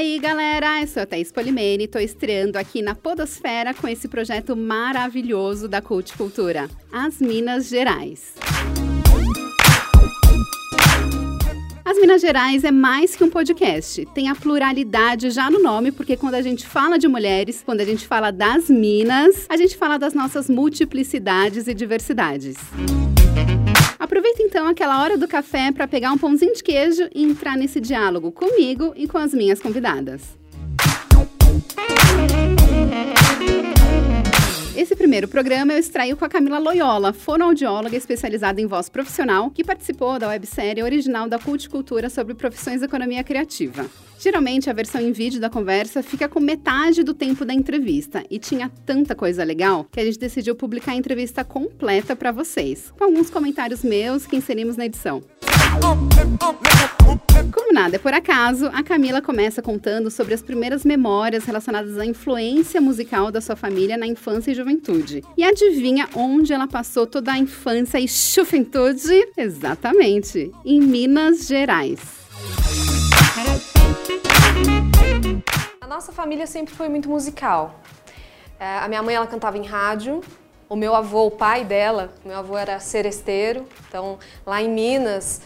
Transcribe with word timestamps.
aí, 0.00 0.18
galera? 0.18 0.80
Eu 0.80 0.86
sou 0.86 1.02
a 1.02 1.06
Thaís 1.06 1.30
Polimene 1.30 1.84
e 1.84 1.88
tô 1.88 1.98
estreando 1.98 2.56
aqui 2.56 2.80
na 2.80 2.94
Podosfera 2.94 3.74
com 3.74 3.86
esse 3.86 4.08
projeto 4.08 4.56
maravilhoso 4.56 5.68
da 5.68 5.82
Cult 5.82 6.16
Cultura, 6.16 6.70
As 6.90 7.20
Minas 7.20 7.68
Gerais. 7.68 8.32
As 11.84 11.98
Minas 11.98 12.22
Gerais 12.22 12.64
é 12.64 12.70
mais 12.70 13.14
que 13.14 13.22
um 13.22 13.28
podcast. 13.28 14.06
Tem 14.14 14.30
a 14.30 14.34
pluralidade 14.34 15.28
já 15.30 15.50
no 15.50 15.62
nome, 15.62 15.92
porque 15.92 16.16
quando 16.16 16.34
a 16.34 16.42
gente 16.42 16.66
fala 16.66 16.98
de 16.98 17.06
mulheres, 17.06 17.62
quando 17.62 17.82
a 17.82 17.84
gente 17.84 18.06
fala 18.06 18.30
das 18.30 18.70
Minas, 18.70 19.44
a 19.50 19.56
gente 19.58 19.76
fala 19.76 19.98
das 19.98 20.14
nossas 20.14 20.48
multiplicidades 20.48 21.68
e 21.68 21.74
diversidades. 21.74 22.56
Aproveita 24.00 24.42
então 24.42 24.66
aquela 24.66 25.02
hora 25.02 25.18
do 25.18 25.28
café 25.28 25.70
para 25.70 25.86
pegar 25.86 26.10
um 26.10 26.16
pãozinho 26.16 26.54
de 26.54 26.62
queijo 26.62 27.06
e 27.14 27.22
entrar 27.22 27.54
nesse 27.54 27.78
diálogo 27.78 28.32
comigo 28.32 28.94
e 28.96 29.06
com 29.06 29.18
as 29.18 29.34
minhas 29.34 29.60
convidadas. 29.60 30.38
Esse 34.80 34.96
primeiro 34.96 35.28
programa 35.28 35.74
eu 35.74 35.78
extraio 35.78 36.16
com 36.16 36.24
a 36.24 36.28
Camila 36.28 36.58
Loyola, 36.58 37.12
fonoaudióloga 37.12 37.94
especializada 37.94 38.62
em 38.62 38.66
voz 38.66 38.88
profissional, 38.88 39.50
que 39.50 39.62
participou 39.62 40.18
da 40.18 40.28
websérie 40.28 40.82
original 40.82 41.28
da 41.28 41.38
Culticultura 41.38 42.08
sobre 42.08 42.32
profissões 42.32 42.80
e 42.80 42.86
economia 42.86 43.22
criativa. 43.22 43.84
Geralmente 44.18 44.70
a 44.70 44.72
versão 44.72 45.02
em 45.02 45.12
vídeo 45.12 45.38
da 45.38 45.50
conversa 45.50 46.02
fica 46.02 46.30
com 46.30 46.40
metade 46.40 47.02
do 47.02 47.12
tempo 47.12 47.44
da 47.44 47.52
entrevista 47.52 48.24
e 48.30 48.38
tinha 48.38 48.72
tanta 48.86 49.14
coisa 49.14 49.44
legal 49.44 49.84
que 49.92 50.00
a 50.00 50.04
gente 50.06 50.18
decidiu 50.18 50.54
publicar 50.54 50.92
a 50.92 50.96
entrevista 50.96 51.44
completa 51.44 52.16
para 52.16 52.32
vocês, 52.32 52.90
com 52.96 53.04
alguns 53.04 53.28
comentários 53.28 53.84
meus 53.84 54.24
que 54.24 54.36
inserimos 54.36 54.78
na 54.78 54.86
edição. 54.86 55.22
Como 57.52 57.72
nada 57.72 57.96
é 57.96 57.98
por 57.98 58.12
acaso, 58.12 58.66
a 58.72 58.82
Camila 58.82 59.22
começa 59.22 59.62
contando 59.62 60.10
sobre 60.10 60.34
as 60.34 60.42
primeiras 60.42 60.84
memórias 60.84 61.44
relacionadas 61.44 61.98
à 61.98 62.04
influência 62.04 62.80
musical 62.80 63.30
da 63.30 63.40
sua 63.40 63.56
família 63.56 63.96
na 63.96 64.06
infância 64.06 64.50
e 64.50 64.54
juventude. 64.54 65.22
E 65.36 65.44
adivinha 65.44 66.08
onde 66.14 66.52
ela 66.52 66.66
passou 66.66 67.06
toda 67.06 67.32
a 67.32 67.38
infância 67.38 67.98
e 67.98 68.06
juventude? 68.06 69.28
Exatamente, 69.36 70.52
em 70.64 70.80
Minas 70.80 71.46
Gerais. 71.46 72.00
A 75.80 75.86
nossa 75.86 76.12
família 76.12 76.46
sempre 76.46 76.74
foi 76.74 76.88
muito 76.88 77.08
musical. 77.08 77.80
É, 78.58 78.78
a 78.78 78.88
minha 78.88 79.02
mãe 79.02 79.14
ela 79.14 79.26
cantava 79.26 79.56
em 79.56 79.64
rádio, 79.64 80.20
o 80.68 80.76
meu 80.76 80.94
avô, 80.94 81.26
o 81.26 81.30
pai 81.30 81.64
dela, 81.64 82.12
meu 82.24 82.36
avô 82.36 82.56
era 82.56 82.78
seresteiro, 82.78 83.64
então 83.88 84.18
lá 84.46 84.62
em 84.62 84.68
Minas 84.68 85.40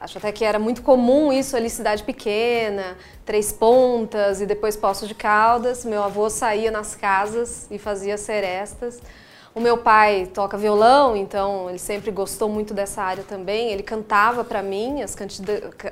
Acho 0.00 0.18
até 0.18 0.30
que 0.30 0.44
era 0.44 0.58
muito 0.60 0.82
comum 0.82 1.32
isso 1.32 1.56
ali, 1.56 1.68
cidade 1.68 2.04
pequena, 2.04 2.96
Três 3.26 3.52
Pontas 3.52 4.40
e 4.40 4.46
depois 4.46 4.76
Poços 4.76 5.08
de 5.08 5.14
Caldas. 5.14 5.84
Meu 5.84 6.02
avô 6.02 6.30
saía 6.30 6.70
nas 6.70 6.94
casas 6.94 7.66
e 7.68 7.78
fazia 7.78 8.16
serestas. 8.16 9.00
O 9.52 9.60
meu 9.60 9.78
pai 9.78 10.30
toca 10.32 10.56
violão, 10.56 11.16
então 11.16 11.68
ele 11.68 11.80
sempre 11.80 12.12
gostou 12.12 12.48
muito 12.48 12.72
dessa 12.72 13.02
área 13.02 13.24
também. 13.24 13.70
Ele 13.70 13.82
cantava 13.82 14.44
para 14.44 14.62
mim, 14.62 15.02
as, 15.02 15.16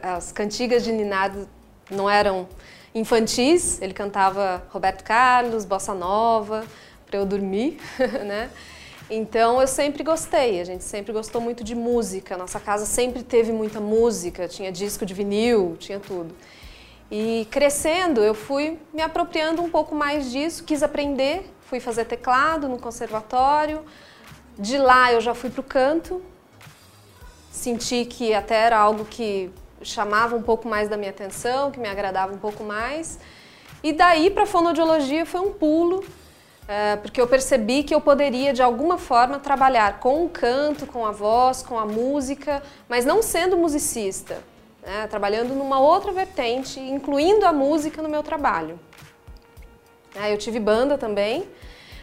as 0.02 0.30
cantigas 0.30 0.84
de 0.84 0.92
ninado 0.92 1.48
não 1.90 2.08
eram 2.08 2.46
infantis, 2.94 3.82
ele 3.82 3.92
cantava 3.92 4.62
Roberto 4.70 5.02
Carlos, 5.02 5.64
Bossa 5.64 5.94
Nova, 5.94 6.64
para 7.06 7.18
eu 7.18 7.26
dormir, 7.26 7.80
né? 8.24 8.50
Então 9.08 9.60
eu 9.60 9.68
sempre 9.68 10.02
gostei, 10.02 10.60
a 10.60 10.64
gente 10.64 10.82
sempre 10.82 11.12
gostou 11.12 11.40
muito 11.40 11.62
de 11.62 11.74
música. 11.76 12.36
Nossa 12.36 12.58
casa 12.58 12.84
sempre 12.84 13.22
teve 13.22 13.52
muita 13.52 13.80
música, 13.80 14.48
tinha 14.48 14.72
disco 14.72 15.06
de 15.06 15.14
vinil, 15.14 15.76
tinha 15.78 16.00
tudo. 16.00 16.34
E 17.08 17.46
crescendo, 17.50 18.20
eu 18.20 18.34
fui 18.34 18.78
me 18.92 19.00
apropriando 19.00 19.62
um 19.62 19.70
pouco 19.70 19.94
mais 19.94 20.32
disso, 20.32 20.64
quis 20.64 20.82
aprender, 20.82 21.48
fui 21.60 21.78
fazer 21.78 22.04
teclado 22.04 22.68
no 22.68 22.78
conservatório. 22.78 23.84
De 24.58 24.76
lá 24.76 25.12
eu 25.12 25.20
já 25.20 25.34
fui 25.34 25.50
para 25.50 25.60
o 25.60 25.64
canto, 25.64 26.20
senti 27.52 28.04
que 28.06 28.34
até 28.34 28.56
era 28.56 28.76
algo 28.76 29.04
que 29.04 29.50
chamava 29.82 30.34
um 30.34 30.42
pouco 30.42 30.66
mais 30.68 30.88
da 30.88 30.96
minha 30.96 31.10
atenção, 31.10 31.70
que 31.70 31.78
me 31.78 31.88
agradava 31.88 32.34
um 32.34 32.38
pouco 32.38 32.64
mais. 32.64 33.20
E 33.84 33.92
daí 33.92 34.30
para 34.30 34.46
fonoaudiologia 34.46 35.24
foi 35.24 35.40
um 35.40 35.52
pulo, 35.52 36.04
é, 36.68 36.96
porque 36.96 37.20
eu 37.20 37.28
percebi 37.28 37.84
que 37.84 37.94
eu 37.94 38.00
poderia 38.00 38.52
de 38.52 38.60
alguma 38.60 38.98
forma 38.98 39.38
trabalhar 39.38 40.00
com 40.00 40.24
o 40.24 40.28
canto, 40.28 40.86
com 40.86 41.06
a 41.06 41.12
voz, 41.12 41.62
com 41.62 41.78
a 41.78 41.86
música, 41.86 42.62
mas 42.88 43.04
não 43.04 43.22
sendo 43.22 43.56
musicista, 43.56 44.42
né? 44.82 45.06
trabalhando 45.08 45.54
numa 45.54 45.78
outra 45.78 46.10
vertente, 46.10 46.80
incluindo 46.80 47.46
a 47.46 47.52
música 47.52 48.02
no 48.02 48.08
meu 48.08 48.22
trabalho. 48.22 48.80
É, 50.14 50.32
eu 50.32 50.38
tive 50.38 50.58
banda 50.58 50.98
também. 50.98 51.46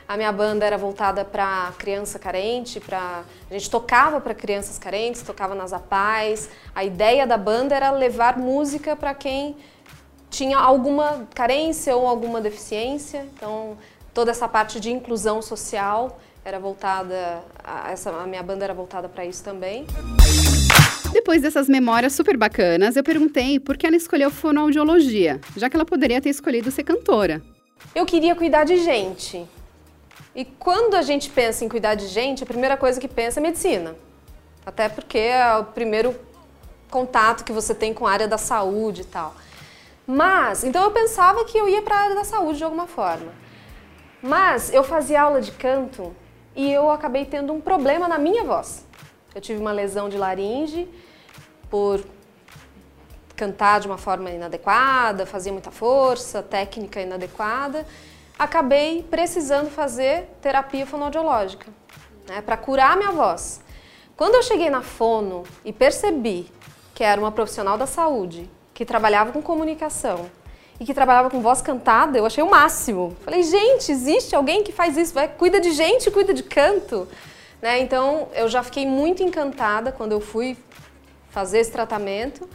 A 0.08 0.16
minha 0.16 0.32
banda 0.32 0.66
era 0.66 0.78
voltada 0.78 1.26
para 1.26 1.74
criança 1.78 2.20
carente, 2.20 2.80
para 2.80 3.24
a 3.50 3.54
gente 3.54 3.70
tocava 3.70 4.20
para 4.22 4.34
crianças 4.34 4.78
carentes, 4.78 5.22
tocava 5.24 5.56
nas 5.56 5.74
APAES. 5.74 6.50
A 6.76 6.84
ideia 6.84 7.26
da 7.26 7.38
banda 7.38 7.76
era 7.76 7.90
levar 7.90 8.38
música 8.38 8.96
para 8.96 9.14
quem 9.14 9.58
tinha 10.30 10.58
alguma 10.58 11.28
carência 11.34 11.96
ou 11.96 12.08
alguma 12.08 12.42
deficiência. 12.42 13.26
Então, 13.36 13.78
toda 14.14 14.32
essa 14.32 14.48
parte 14.48 14.80
de 14.80 14.92
inclusão 14.92 15.42
social 15.42 16.20
era 16.46 16.60
voltada, 16.60 17.42
a, 17.64 17.92
essa, 17.92 18.12
a 18.12 18.28
minha 18.28 18.44
banda 18.44 18.64
era 18.66 18.74
voltada 18.74 19.10
para 19.10 19.26
isso 19.26 19.44
também. 19.44 19.86
Depois 21.12 21.42
dessas 21.42 21.70
memórias 21.70 22.14
super 22.14 22.36
bacanas, 22.36 22.96
eu 22.96 23.04
perguntei 23.04 23.60
por 23.60 23.78
que 23.78 23.86
ela 23.86 23.96
escolheu 23.96 24.30
fonoaudiologia, 24.30 25.40
já 25.56 25.70
que 25.70 25.76
ela 25.76 25.86
poderia 25.86 26.20
ter 26.20 26.30
escolhido 26.30 26.72
ser 26.72 26.84
cantora. 26.84 27.42
Eu 27.94 28.06
queria 28.06 28.36
cuidar 28.36 28.64
de 28.64 28.78
gente. 28.78 29.48
E 30.36 30.44
quando 30.44 30.96
a 30.96 31.02
gente 31.02 31.30
pensa 31.30 31.64
em 31.64 31.70
cuidar 31.70 31.96
de 31.96 32.08
gente, 32.08 32.44
a 32.44 32.48
primeira 32.48 32.76
coisa 32.76 33.00
que 33.00 33.08
pensa 33.08 33.40
é 33.40 33.44
medicina. 33.44 33.96
Até 34.66 34.90
porque 34.90 35.20
é 35.20 35.56
o 35.58 35.66
primeiro 35.66 36.16
contato 36.90 37.44
que 37.44 37.52
você 37.52 37.76
tem 37.76 37.94
com 37.94 38.08
a 38.08 38.12
área 38.12 38.28
da 38.28 38.38
saúde 38.38 39.02
e 39.02 39.06
tal. 39.06 39.36
Mas, 40.06 40.64
então 40.64 40.84
eu 40.84 40.92
pensava 40.92 41.46
que 41.46 41.58
eu 41.58 41.70
ia 41.70 41.82
para 41.82 41.96
a 41.96 42.00
área 42.00 42.16
da 42.16 42.24
saúde 42.24 42.58
de 42.58 42.64
alguma 42.64 42.88
forma. 42.88 43.43
Mas 44.24 44.74
eu 44.74 44.86
fazia 44.86 45.22
aula 45.22 45.42
de 45.42 45.52
canto 45.52 46.16
e 46.56 46.72
eu 46.72 46.90
acabei 46.90 47.26
tendo 47.26 47.52
um 47.52 47.60
problema 47.60 48.08
na 48.08 48.18
minha 48.18 48.46
voz. 48.46 48.86
Eu 49.36 49.42
tive 49.42 49.60
uma 49.60 49.74
lesão 49.74 50.08
de 50.08 50.18
laringe 50.18 50.88
por 51.70 52.02
cantar 53.36 53.82
de 53.82 53.88
uma 53.88 53.98
forma 53.98 54.32
inadequada, 54.32 55.26
fazia 55.26 55.52
muita 55.52 55.72
força, 55.72 56.42
técnica 56.42 57.02
inadequada. 57.02 57.86
Acabei 58.40 59.04
precisando 59.04 59.70
fazer 59.70 60.30
terapia 60.42 60.86
fonoaudiológica 60.86 61.70
né, 62.26 62.42
para 62.42 62.56
curar 62.56 62.94
a 62.94 62.96
minha 62.96 63.12
voz. 63.12 63.62
Quando 64.16 64.36
eu 64.36 64.44
cheguei 64.44 64.70
na 64.70 64.82
fono 64.82 65.44
e 65.66 65.74
percebi 65.74 66.50
que 66.96 67.04
era 67.04 67.20
uma 67.20 67.32
profissional 67.32 67.78
da 67.78 67.86
saúde, 67.86 68.50
que 68.74 68.86
trabalhava 68.86 69.34
com 69.34 69.42
comunicação, 69.42 70.30
e 70.84 70.86
que 70.86 70.94
trabalhava 70.94 71.30
com 71.30 71.40
voz 71.40 71.62
cantada, 71.62 72.18
eu 72.18 72.26
achei 72.26 72.44
o 72.44 72.50
máximo. 72.50 73.16
Falei, 73.24 73.42
gente, 73.42 73.90
existe 73.90 74.36
alguém 74.36 74.64
que 74.64 74.74
faz 74.74 74.98
isso, 74.98 75.14
vai, 75.14 75.30
cuida 75.30 75.62
de 75.62 75.72
gente, 75.72 76.12
cuida 76.12 76.34
de 76.34 76.44
canto. 76.44 77.08
Né? 77.62 77.80
Então, 77.80 78.28
eu 78.34 78.50
já 78.50 78.62
fiquei 78.62 78.86
muito 78.86 79.24
encantada 79.24 79.94
quando 79.94 80.12
eu 80.12 80.20
fui 80.20 80.58
fazer 81.30 81.60
esse 81.60 81.72
tratamento. 81.72 82.50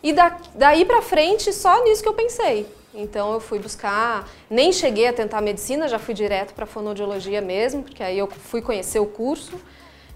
E 0.00 0.12
da, 0.12 0.38
daí 0.54 0.84
para 0.84 1.02
frente, 1.02 1.52
só 1.52 1.82
nisso 1.82 2.04
que 2.04 2.08
eu 2.08 2.14
pensei. 2.14 2.68
Então 2.94 3.32
eu 3.32 3.40
fui 3.40 3.58
buscar, 3.58 4.28
nem 4.48 4.72
cheguei 4.72 5.08
a 5.08 5.12
tentar 5.12 5.40
medicina, 5.40 5.88
já 5.88 5.98
fui 5.98 6.14
direto 6.14 6.54
para 6.54 6.66
fonoaudiologia 6.66 7.40
mesmo, 7.40 7.82
porque 7.82 8.02
aí 8.02 8.18
eu 8.18 8.28
fui 8.28 8.62
conhecer 8.62 9.00
o 9.00 9.06
curso 9.06 9.58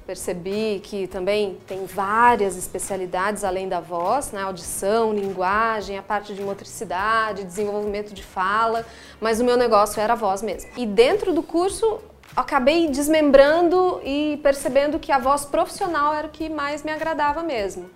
percebi 0.06 0.81
que 0.84 1.09
também 1.09 1.59
tem 1.67 1.84
várias 1.84 2.56
especialidades 2.56 3.43
além 3.43 3.69
da 3.69 3.81
voz, 3.81 4.31
né? 4.31 4.41
audição, 4.43 5.12
linguagem, 5.12 5.98
a 5.98 6.03
parte 6.03 6.33
de 6.33 6.41
motricidade, 6.42 7.42
desenvolvimento 7.42 8.15
de 8.15 8.22
fala, 8.22 8.86
mas 9.21 9.41
o 9.41 9.45
meu 9.45 9.57
negócio 9.57 10.01
era 10.01 10.13
a 10.13 10.16
voz 10.16 10.42
mesmo. 10.42 10.71
E 10.77 10.86
dentro 10.86 11.33
do 11.33 11.42
curso 11.42 12.01
acabei 12.36 12.89
desmembrando 12.89 14.01
e 14.04 14.39
percebendo 14.42 14.98
que 15.01 15.10
a 15.10 15.19
voz 15.19 15.45
profissional 15.45 16.15
era 16.15 16.28
o 16.28 16.31
que 16.31 16.48
mais 16.48 16.84
me 16.84 16.92
agradava 16.92 17.42
mesmo. 17.42 17.91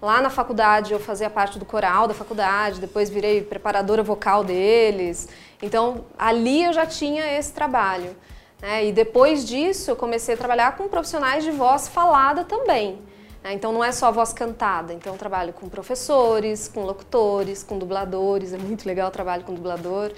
Lá 0.00 0.20
na 0.20 0.30
faculdade 0.30 0.92
eu 0.92 1.00
fazia 1.00 1.28
parte 1.28 1.58
do 1.58 1.64
coral 1.64 2.06
da 2.06 2.14
faculdade, 2.14 2.80
depois 2.80 3.10
virei 3.10 3.42
preparadora 3.42 4.04
vocal 4.04 4.44
deles. 4.44 5.28
Então 5.60 6.04
ali 6.16 6.64
eu 6.64 6.72
já 6.72 6.86
tinha 6.86 7.26
esse 7.36 7.52
trabalho. 7.52 8.14
Né? 8.60 8.86
E 8.86 8.92
depois 8.92 9.46
disso 9.46 9.90
eu 9.90 9.96
comecei 9.96 10.34
a 10.34 10.38
trabalhar 10.38 10.76
com 10.76 10.88
profissionais 10.88 11.44
de 11.44 11.50
voz 11.50 11.88
falada 11.88 12.44
também. 12.44 12.98
Né? 13.42 13.52
Então 13.52 13.72
não 13.72 13.84
é 13.84 13.92
só 13.92 14.10
voz 14.10 14.32
cantada, 14.32 14.92
então 14.92 15.12
eu 15.12 15.18
trabalho 15.18 15.52
com 15.52 15.68
professores, 15.68 16.68
com 16.68 16.84
locutores, 16.84 17.62
com 17.62 17.78
dubladores, 17.78 18.52
é 18.52 18.58
muito 18.58 18.86
legal 18.86 19.08
o 19.08 19.12
trabalho 19.12 19.44
com 19.44 19.54
dublador. 19.54 20.12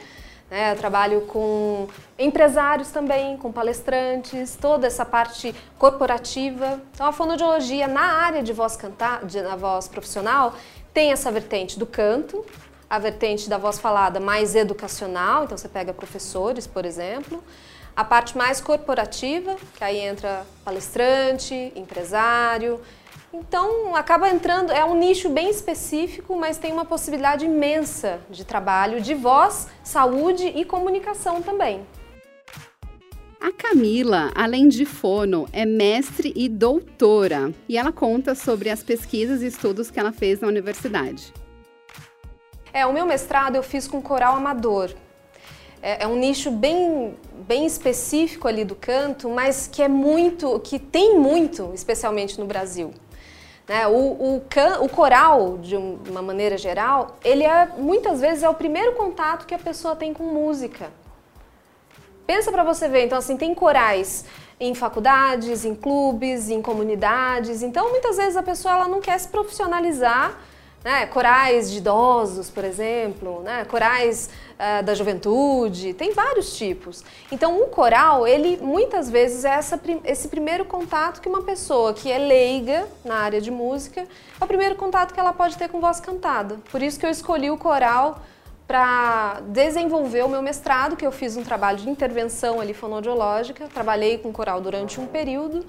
Né? 0.51 0.73
Eu 0.73 0.77
trabalho 0.77 1.21
com 1.23 1.89
empresários 2.19 2.91
também, 2.91 3.37
com 3.37 3.53
palestrantes, 3.53 4.57
toda 4.57 4.87
essa 4.87 5.05
parte 5.05 5.55
corporativa. 5.79 6.81
Então 6.95 7.07
a 7.07 7.13
fonoaudiologia 7.13 7.87
na 7.87 8.01
área 8.01 8.43
de 8.43 8.53
voz 8.53 8.77
cantada, 8.77 9.43
na 9.43 9.57
voz 9.57 9.89
profissional, 9.89 10.55
tem 10.95 11.13
essa 11.13 11.31
vertente 11.31 11.79
do 11.79 11.87
canto, 11.87 12.45
a 12.89 12.99
vertente 12.99 13.49
da 13.49 13.59
voz 13.59 13.79
falada 13.79 14.19
mais 14.19 14.55
educacional, 14.55 15.45
então 15.45 15.59
você 15.59 15.69
pega 15.69 15.93
professores, 15.93 16.67
por 16.67 16.87
exemplo. 16.87 17.43
A 17.99 18.05
parte 18.05 18.39
mais 18.39 18.61
corporativa, 18.61 19.57
que 19.77 19.83
aí 19.83 19.99
entra 19.99 20.47
palestrante, 20.65 21.73
empresário. 21.75 22.81
Então 23.35 23.97
acaba 23.97 24.31
entrando, 24.31 24.71
é 24.71 24.85
um 24.85 24.97
nicho 24.97 25.29
bem 25.29 25.51
específico, 25.51 26.37
mas 26.37 26.59
tem 26.59 26.73
uma 26.73 26.85
possibilidade 26.85 27.45
imensa 27.45 28.21
de 28.31 28.45
trabalho 28.45 29.01
de 29.01 29.15
voz, 29.15 29.67
saúde 29.83 30.47
e 30.47 30.65
comunicação 30.65 31.43
também. 31.43 31.85
A 33.41 33.51
Camila, 33.51 34.31
além 34.33 34.69
de 34.69 34.85
fono, 34.85 35.49
é 35.53 35.67
mestre 35.67 36.33
e 36.37 36.49
doutora, 36.49 37.53
e 37.69 37.77
ela 37.77 37.91
conta 37.91 38.37
sobre 38.37 38.71
as 38.71 38.81
pesquisas 38.81 39.43
e 39.43 39.47
estudos 39.47 39.91
que 39.91 39.99
ela 39.99 40.13
fez 40.13 40.39
na 40.39 40.47
universidade. 40.47 41.35
É, 42.73 42.87
o 42.87 42.93
meu 42.93 43.05
mestrado 43.05 43.57
eu 43.57 43.63
fiz 43.65 43.89
com 43.89 44.01
coral 44.01 44.37
amador. 44.37 44.95
É, 45.83 46.05
é, 46.05 46.07
um 46.07 46.17
nicho 46.17 46.51
bem, 46.51 47.17
bem 47.47 47.65
específico 47.67 48.49
ali 48.49 48.65
do 48.65 48.75
canto, 48.75 49.29
mas 49.29 49.67
que 49.67 49.83
é 49.83 49.89
muito, 49.89 50.59
que 50.61 50.79
tem 50.79 51.19
muito, 51.19 51.71
especialmente 51.75 52.39
no 52.39 52.47
Brasil. 52.47 52.93
Né? 53.69 53.87
O, 53.87 54.37
o, 54.37 54.43
can, 54.49 54.81
o 54.81 54.89
coral, 54.89 55.59
de 55.59 55.77
uma 55.77 56.23
maneira 56.23 56.57
geral, 56.57 57.19
ele 57.25 57.45
é 57.45 57.69
muitas 57.77 58.21
vezes 58.21 58.43
é 58.43 58.49
o 58.49 58.55
primeiro 58.55 58.95
contato 58.95 59.47
que 59.47 59.55
a 59.55 59.59
pessoa 59.59 59.95
tem 59.95 60.13
com 60.13 60.25
música. 60.25 60.91
Pensa 62.27 62.51
para 62.51 62.65
você 62.65 62.89
ver, 62.89 63.05
então 63.05 63.19
assim, 63.19 63.37
tem 63.37 63.55
corais 63.55 64.25
em 64.61 64.75
faculdades, 64.75 65.65
em 65.65 65.75
clubes, 65.75 66.51
em 66.51 66.61
comunidades. 66.61 67.63
Então, 67.63 67.91
muitas 67.91 68.17
vezes 68.17 68.37
a 68.37 68.43
pessoa 68.43 68.75
ela 68.75 68.89
não 68.89 69.01
quer 69.01 69.19
se 69.19 69.29
profissionalizar 69.29 70.37
né? 70.85 71.07
corais 71.07 71.71
de 71.71 71.79
idosos, 71.79 72.51
por 72.51 72.65
exemplo, 72.65 73.43
né? 73.43 73.65
corais 73.65 74.31
uh, 74.55 74.83
da 74.83 74.95
juventude, 74.95 75.95
tem 75.95 76.13
vários 76.13 76.57
tipos. 76.57 77.05
Então, 77.31 77.63
um 77.63 77.69
coral, 77.69 78.27
ele 78.27 78.57
muitas 78.59 79.11
vezes 79.11 79.45
é 79.45 79.51
essa, 79.51 79.81
esse 80.05 80.29
primeiro 80.29 80.65
contato 80.65 81.21
que 81.21 81.29
uma 81.29 81.43
pessoa 81.43 81.93
que 81.93 82.11
é 82.11 82.19
leiga 82.19 82.87
na 83.05 83.17
área 83.17 83.41
de 83.41 83.51
música, 83.51 84.07
é 84.41 84.45
o 84.45 84.47
primeiro 84.47 84.77
contato 84.77 85.13
que 85.13 85.21
ela 85.21 85.33
pode 85.33 85.57
ter 85.57 85.69
com 85.69 85.81
voz 85.81 86.01
cantada. 86.01 86.57
Por 86.71 86.83
isso 86.83 86.99
que 86.99 87.07
eu 87.07 87.11
escolhi 87.11 87.51
o 87.51 87.59
coral 87.59 88.21
para 88.67 89.41
desenvolver 89.49 90.23
o 90.25 90.29
meu 90.29 90.43
mestrado, 90.43 90.95
que 90.95 91.07
eu 91.07 91.11
fiz 91.11 91.39
um 91.39 91.43
trabalho 91.43 91.79
de 91.79 91.89
intervenção 91.89 92.61
ali 92.61 92.75
fonodiológica, 92.75 93.67
trabalhei 93.73 94.19
com 94.19 94.31
coral 94.31 94.61
durante 94.61 95.01
um 95.01 95.07
período 95.07 95.65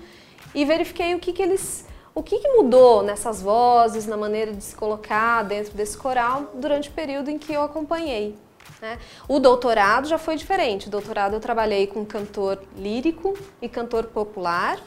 e 0.53 0.65
verifiquei 0.65 1.15
o 1.15 1.19
que, 1.19 1.31
que 1.31 1.41
eles 1.41 1.85
o 2.13 2.23
que, 2.23 2.39
que, 2.39 2.47
mudou 2.49 3.03
nessas 3.03 3.41
vozes, 3.41 4.05
na 4.05 4.17
maneira 4.17 4.53
de 4.53 4.63
se 4.63 4.75
colocar 4.75 5.43
dentro 5.43 5.73
desse 5.73 5.97
coral 5.97 6.51
durante 6.55 6.89
o 6.89 6.91
período 6.91 7.29
em 7.29 7.37
que 7.37 7.53
eu 7.53 7.61
acompanhei? 7.61 8.35
Né? 8.81 8.97
O 9.27 9.39
doutorado 9.39 10.07
já 10.07 10.17
foi 10.17 10.35
diferente. 10.35 10.87
O 10.87 10.89
doutorado 10.89 11.33
eu 11.33 11.39
trabalhei 11.39 11.87
com 11.87 12.05
cantor 12.05 12.61
lírico 12.75 13.37
e 13.61 13.67
cantor 13.67 14.05
popular, 14.05 14.79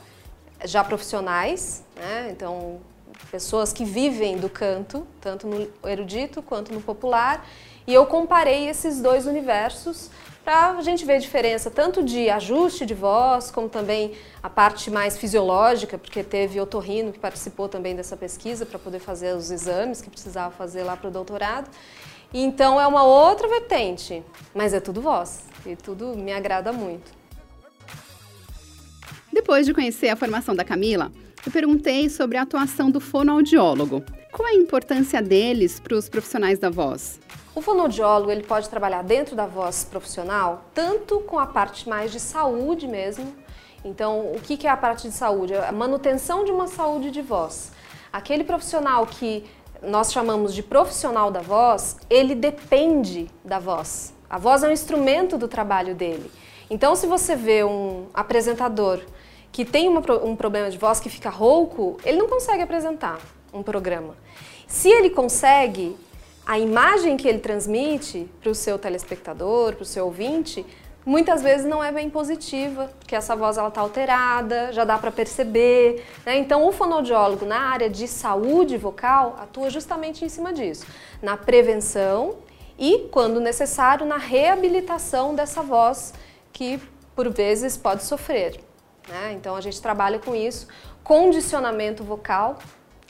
já 0.65 0.83
profissionais, 0.85 1.85
né? 1.97 2.29
então 2.31 2.81
pessoas 3.31 3.73
que 3.73 3.85
vivem 3.85 4.37
do 4.37 4.49
canto, 4.49 5.07
tanto 5.21 5.47
no 5.47 5.69
erudito 5.89 6.43
quanto 6.43 6.73
no 6.73 6.81
popular, 6.81 7.47
e 7.87 7.93
eu 7.93 8.07
comparei 8.07 8.69
esses 8.69 9.01
dois 9.01 9.27
universos 9.27 10.11
para 10.45 10.79
a 10.79 10.83
gente 10.83 11.05
ver 11.05 11.15
a 11.15 11.19
diferença 11.19 11.71
tanto 11.71 12.03
de 12.03 12.29
ajuste 12.29 12.85
de 12.85 12.95
voz, 12.95 13.51
como 13.51 13.69
também 13.69 14.13
a 14.43 14.51
parte 14.51 14.91
mais 14.91 15.17
fisiológica, 15.17 15.97
porque 15.97 16.23
teve 16.23 16.61
otorrino 16.61 17.13
que 17.13 17.19
participou 17.19 17.69
também 17.69 17.95
dessa 17.95 18.17
pesquisa 18.17 18.67
para 18.67 18.79
poder 18.79 18.99
fazer 18.99 19.37
os 19.37 19.51
exames 19.51 20.01
que 20.01 20.11
precisava 20.11 20.53
fazer 20.53 20.83
lá 20.83 20.97
para 20.97 21.09
o 21.09 21.11
doutorado. 21.11 21.71
Então 22.35 22.81
é 22.81 22.87
uma 22.87 23.05
outra 23.05 23.47
vertente, 23.47 24.23
mas 24.55 24.75
é 24.75 24.81
tudo 24.81 25.01
voz 25.01 25.45
e 25.65 25.77
tudo 25.77 26.17
me 26.17 26.33
agrada 26.33 26.73
muito. 26.73 27.13
Depois 29.33 29.65
de 29.65 29.73
conhecer 29.73 30.09
a 30.09 30.17
formação 30.17 30.55
da 30.55 30.65
Camila, 30.65 31.13
eu 31.45 31.53
perguntei 31.53 32.09
sobre 32.09 32.37
a 32.37 32.43
atuação 32.43 32.91
do 32.91 33.01
fonoaudiólogo. 33.01 34.03
Qual 34.31 34.49
a 34.49 34.55
importância 34.55 35.21
deles 35.21 35.79
para 35.79 35.97
os 35.97 36.09
profissionais 36.09 36.59
da 36.59 36.71
voz? 36.71 37.21
O 37.55 37.61
fonoaudiólogo 37.61 38.31
ele 38.31 38.43
pode 38.43 38.69
trabalhar 38.71 39.03
dentro 39.05 39.37
da 39.37 39.47
voz 39.47 39.85
profissional, 39.85 40.65
tanto 40.73 41.21
com 41.21 41.39
a 41.39 41.47
parte 41.47 41.87
mais 41.87 42.11
de 42.11 42.19
saúde 42.19 42.89
mesmo. 42.89 43.31
Então, 43.85 44.33
o 44.33 44.41
que 44.41 44.67
é 44.67 44.71
a 44.71 44.77
parte 44.77 45.09
de 45.09 45.15
saúde? 45.15 45.55
A 45.55 45.71
manutenção 45.71 46.45
de 46.45 46.51
uma 46.51 46.67
saúde 46.67 47.11
de 47.11 47.21
voz. 47.21 47.73
Aquele 48.11 48.43
profissional 48.43 49.07
que 49.07 49.45
nós 49.83 50.13
chamamos 50.13 50.55
de 50.55 50.63
profissional 50.63 51.31
da 51.31 51.41
voz, 51.41 51.99
ele 52.09 52.35
depende 52.35 53.29
da 53.45 53.59
voz. 53.59 54.15
A 54.31 54.39
voz 54.39 54.63
é 54.63 54.69
um 54.69 54.73
instrumento 54.73 55.37
do 55.37 55.47
trabalho 55.47 55.95
dele. 55.95 56.31
Então, 56.71 56.97
se 56.97 57.07
você 57.07 57.37
vê 57.37 57.65
um 57.65 58.07
apresentador 58.15 59.01
que 59.51 59.63
tem 59.63 59.89
uma, 59.89 60.01
um 60.25 60.35
problema 60.35 60.71
de 60.71 60.79
voz 60.79 61.01
que 61.01 61.11
fica 61.11 61.29
rouco, 61.29 61.99
ele 62.03 62.17
não 62.17 62.29
consegue 62.29 62.63
apresentar 62.63 63.19
um 63.53 63.63
programa. 63.63 64.15
Se 64.67 64.89
ele 64.89 65.11
consegue, 65.11 65.95
a 66.45 66.59
imagem 66.59 67.17
que 67.17 67.29
ele 67.29 67.39
transmite 67.39 68.29
para 68.41 68.51
o 68.51 68.55
seu 68.55 68.79
telespectador, 68.79 69.75
para 69.75 69.83
o 69.83 69.87
seu 69.87 70.07
ouvinte, 70.07 70.67
muitas 71.05 71.43
vezes 71.43 71.67
não 71.67 71.83
é 71.83 71.93
bem 71.93 72.11
positiva, 72.11 72.91
porque 72.99 73.15
essa 73.15 73.35
voz 73.37 73.59
ela 73.59 73.69
está 73.69 73.81
alterada, 73.81 74.73
já 74.73 74.85
dá 74.85 74.99
para 74.99 75.11
perceber. 75.11 76.05
Né? 76.25 76.37
Então, 76.39 76.67
o 76.67 76.73
fonoaudiólogo 76.73 77.45
na 77.45 77.61
área 77.61 77.89
de 77.89 78.09
saúde 78.09 78.77
vocal 78.77 79.37
atua 79.41 79.71
justamente 79.71 80.25
em 80.25 80.29
cima 80.29 80.53
disso, 80.53 80.87
na 81.21 81.37
prevenção 81.37 82.37
e, 82.79 83.09
quando 83.11 83.41
necessário, 83.41 84.05
na 84.07 84.17
reabilitação 84.17 85.35
dessa 85.35 85.63
voz 85.63 86.13
que, 86.53 86.81
por 87.15 87.29
vezes, 87.31 87.77
pode 87.77 88.03
sofrer. 88.03 88.61
Né? 89.09 89.33
Então, 89.35 89.55
a 89.55 89.61
gente 89.61 89.81
trabalha 89.81 90.19
com 90.19 90.35
isso, 90.35 90.67
condicionamento 91.03 92.03
vocal, 92.05 92.59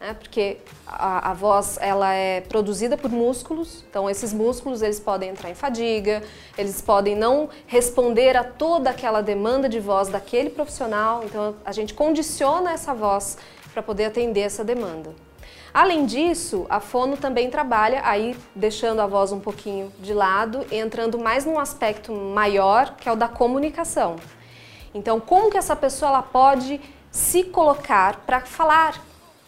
né? 0.03 0.15
porque 0.15 0.59
a, 0.85 1.31
a, 1.31 1.35
voz 1.35 1.79
ela 1.81 2.13
é 2.13 2.41
produzida 2.41 2.97
por 2.97 3.11
músculos, 3.11 3.85
então 3.89 4.11
esses 4.11 4.33
músculos 4.33 4.83
eles 4.83 4.99
podem 4.99 5.31
entrar 5.31 5.49
em 5.49 5.55
fadiga, 5.55 6.23
eles 6.59 6.83
podem 6.83 7.15
não 7.15 7.49
responder 7.69 8.37
a 8.37 8.43
toda 8.43 8.91
aquela 8.91 9.23
demanda 9.23 9.69
de 9.69 9.79
voz 9.79 10.09
daquele 10.09 10.51
profissional, 10.51 11.23
então 11.25 11.55
a 11.65 11.71
gente 11.71 11.95
condiciona 11.95 12.73
essa 12.73 12.93
voz 12.93 13.39
para 13.73 13.83
poder 13.83 14.07
atender 14.07 14.41
essa 14.41 14.65
demanda. 14.65 15.15
Além 15.73 16.05
disso, 16.05 16.67
a 16.69 16.81
fono 16.81 17.17
também 17.17 17.49
trabalha, 17.49 18.03
aí 18.05 18.37
deixando 18.55 19.01
a 19.01 19.07
voz 19.07 19.33
um 19.33 19.41
pouquinho 19.41 19.91
de 20.01 20.13
lado, 20.13 20.67
entrando 20.71 21.19
mais 21.19 21.47
num 21.47 21.59
aspecto 21.59 22.13
maior, 22.13 22.97
que 22.97 23.09
é 23.09 23.13
o 23.13 23.17
da 23.17 23.27
comunicação. 23.29 24.17
Então, 24.93 25.19
como 25.19 25.51
que 25.51 25.57
essa 25.57 25.75
pessoa 25.75 26.11
ela 26.11 26.23
pode 26.23 26.79
se 27.11 27.45
colocar 27.45 28.17
para 28.27 28.41
falar 28.41 29.01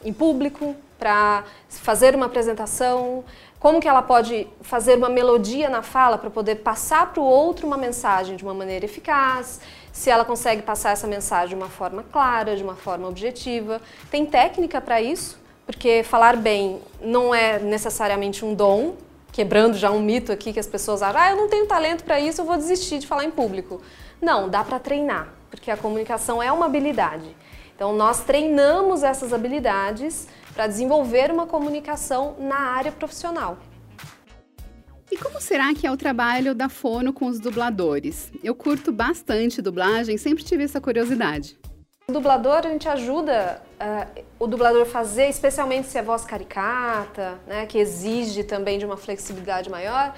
em 0.05 0.13
público, 0.13 0.77
para 0.99 1.45
fazer 1.69 2.15
uma 2.15 2.27
apresentação, 2.27 3.25
como 3.59 3.81
que 3.81 3.89
ela 3.89 4.03
pode 4.03 4.47
fazer 4.61 4.97
uma 4.97 5.09
melodia 5.09 5.69
na 5.69 5.83
fala 5.83 6.19
para 6.19 6.31
poder 6.31 6.57
passar 6.57 7.13
para 7.13 7.23
o 7.23 7.25
outro 7.25 7.67
uma 7.67 7.77
mensagem 7.77 8.37
de 8.37 8.45
uma 8.45 8.55
maneira 8.55 8.85
eficaz, 8.85 9.61
se 9.91 10.11
ela 10.11 10.25
consegue 10.25 10.61
passar 10.61 10.91
essa 10.91 11.07
mensagem 11.07 11.57
de 11.57 11.63
uma 11.63 11.71
forma 11.71 12.05
clara, 12.13 12.57
de 12.57 12.63
uma 12.63 12.75
forma 12.75 13.09
objetiva. 13.09 13.81
Tem 14.11 14.27
técnica 14.27 14.81
para 14.81 15.01
isso, 15.01 15.39
porque 15.65 16.03
falar 16.03 16.37
bem 16.37 16.81
não 17.01 17.35
é 17.35 17.59
necessariamente 17.59 18.45
um 18.45 18.55
dom, 18.55 18.97
quebrando 19.33 19.77
já 19.77 19.91
um 19.91 20.01
mito 20.01 20.31
aqui 20.31 20.53
que 20.53 20.61
as 20.61 20.67
pessoas 20.67 21.03
acham, 21.03 21.21
ah, 21.21 21.31
eu 21.31 21.37
não 21.37 21.49
tenho 21.49 21.67
talento 21.67 22.05
para 22.05 22.21
isso, 22.21 22.41
eu 22.41 22.45
vou 22.45 22.57
desistir 22.57 22.99
de 22.99 23.07
falar 23.07 23.25
em 23.25 23.31
público. 23.31 23.81
Não, 24.21 24.49
dá 24.49 24.63
para 24.63 24.79
treinar, 24.79 25.29
porque 25.51 25.71
a 25.71 25.77
comunicação 25.77 26.43
é 26.43 26.53
uma 26.53 26.67
habilidade. 26.67 27.35
Então, 27.75 27.93
nós 27.95 28.25
treinamos 28.25 29.03
essas 29.03 29.33
habilidades 29.33 30.29
para 30.55 30.67
desenvolver 30.67 31.31
uma 31.31 31.47
comunicação 31.47 32.37
na 32.39 32.57
área 32.57 32.93
profissional. 32.93 33.59
E 35.11 35.17
como 35.17 35.41
será 35.41 35.75
que 35.75 35.87
é 35.87 35.91
o 35.91 35.97
trabalho 35.97 36.55
da 36.55 36.69
Fono 36.69 37.13
com 37.13 37.27
os 37.27 37.39
dubladores? 37.39 38.33
Eu 38.43 38.55
curto 38.55 38.91
bastante 38.91 39.61
dublagem, 39.61 40.17
sempre 40.17 40.43
tive 40.43 40.65
essa 40.65 40.81
curiosidade. 40.81 41.59
O 42.07 42.13
dublador, 42.13 42.59
a 42.59 42.69
gente 42.69 42.89
ajuda 42.89 43.63
uh, 43.81 44.25
o 44.39 44.47
dublador 44.47 44.83
a 44.83 44.87
fazer, 44.87 45.29
especialmente 45.29 45.89
se 45.89 45.97
é 45.97 46.03
voz 46.03 46.25
caricata, 46.25 47.39
né, 47.47 47.65
que 47.67 47.79
exige 47.79 48.45
também 48.45 48.79
de 48.79 48.85
uma 48.85 48.97
flexibilidade 48.97 49.71
maior, 49.71 50.15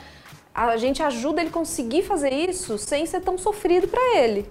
a 0.54 0.76
gente 0.76 1.02
ajuda 1.02 1.42
ele 1.42 1.50
conseguir 1.50 2.02
fazer 2.02 2.32
isso 2.32 2.78
sem 2.78 3.04
ser 3.06 3.20
tão 3.20 3.36
sofrido 3.36 3.86
para 3.86 4.18
ele. 4.18 4.50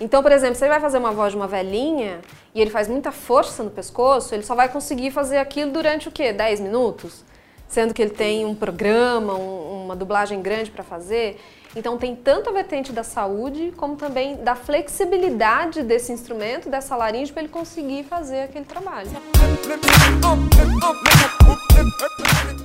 Então, 0.00 0.22
por 0.22 0.32
exemplo, 0.32 0.54
se 0.54 0.64
ele 0.64 0.70
vai 0.70 0.80
fazer 0.80 0.96
uma 0.96 1.12
voz 1.12 1.32
de 1.32 1.36
uma 1.36 1.46
velhinha 1.46 2.20
e 2.54 2.60
ele 2.60 2.70
faz 2.70 2.88
muita 2.88 3.12
força 3.12 3.62
no 3.62 3.70
pescoço, 3.70 4.34
ele 4.34 4.42
só 4.42 4.54
vai 4.54 4.66
conseguir 4.68 5.10
fazer 5.10 5.36
aquilo 5.36 5.70
durante 5.70 6.08
o 6.08 6.10
quê? 6.10 6.32
10 6.32 6.60
minutos? 6.60 7.22
Sendo 7.68 7.92
que 7.92 8.00
ele 8.00 8.10
tem 8.10 8.46
um 8.46 8.54
programa, 8.54 9.34
um, 9.34 9.84
uma 9.84 9.94
dublagem 9.94 10.40
grande 10.40 10.70
para 10.70 10.82
fazer. 10.82 11.38
Então 11.76 11.98
tem 11.98 12.16
tanto 12.16 12.48
a 12.48 12.52
vertente 12.52 12.92
da 12.92 13.04
saúde, 13.04 13.72
como 13.76 13.94
também 13.94 14.36
da 14.36 14.56
flexibilidade 14.56 15.82
desse 15.82 16.10
instrumento, 16.10 16.70
dessa 16.70 16.96
laringe, 16.96 17.30
para 17.30 17.42
ele 17.42 17.52
conseguir 17.52 18.04
fazer 18.04 18.40
aquele 18.44 18.64
trabalho. 18.64 19.10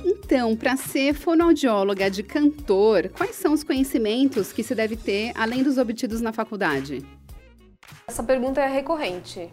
Então, 0.04 0.56
para 0.56 0.76
ser 0.76 1.14
fonoaudióloga 1.14 2.10
de 2.10 2.22
cantor, 2.22 3.10
quais 3.16 3.36
são 3.36 3.52
os 3.52 3.62
conhecimentos 3.62 4.52
que 4.52 4.62
se 4.62 4.74
deve 4.74 4.96
ter 4.96 5.32
além 5.36 5.62
dos 5.62 5.78
obtidos 5.78 6.20
na 6.20 6.32
faculdade? 6.32 7.04
Essa 8.08 8.22
pergunta 8.22 8.60
é 8.60 8.68
recorrente. 8.68 9.52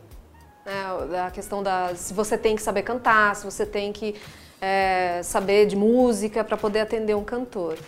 Né? 0.63 1.19
A 1.25 1.31
questão 1.31 1.63
da 1.63 1.95
se 1.95 2.13
você 2.13 2.37
tem 2.37 2.55
que 2.55 2.61
saber 2.61 2.83
cantar, 2.83 3.35
se 3.35 3.43
você 3.43 3.65
tem 3.65 3.91
que 3.91 4.15
é, 4.61 5.21
saber 5.23 5.65
de 5.65 5.75
música 5.75 6.43
para 6.43 6.55
poder 6.55 6.81
atender 6.81 7.15
um 7.15 7.23
cantor. 7.23 7.79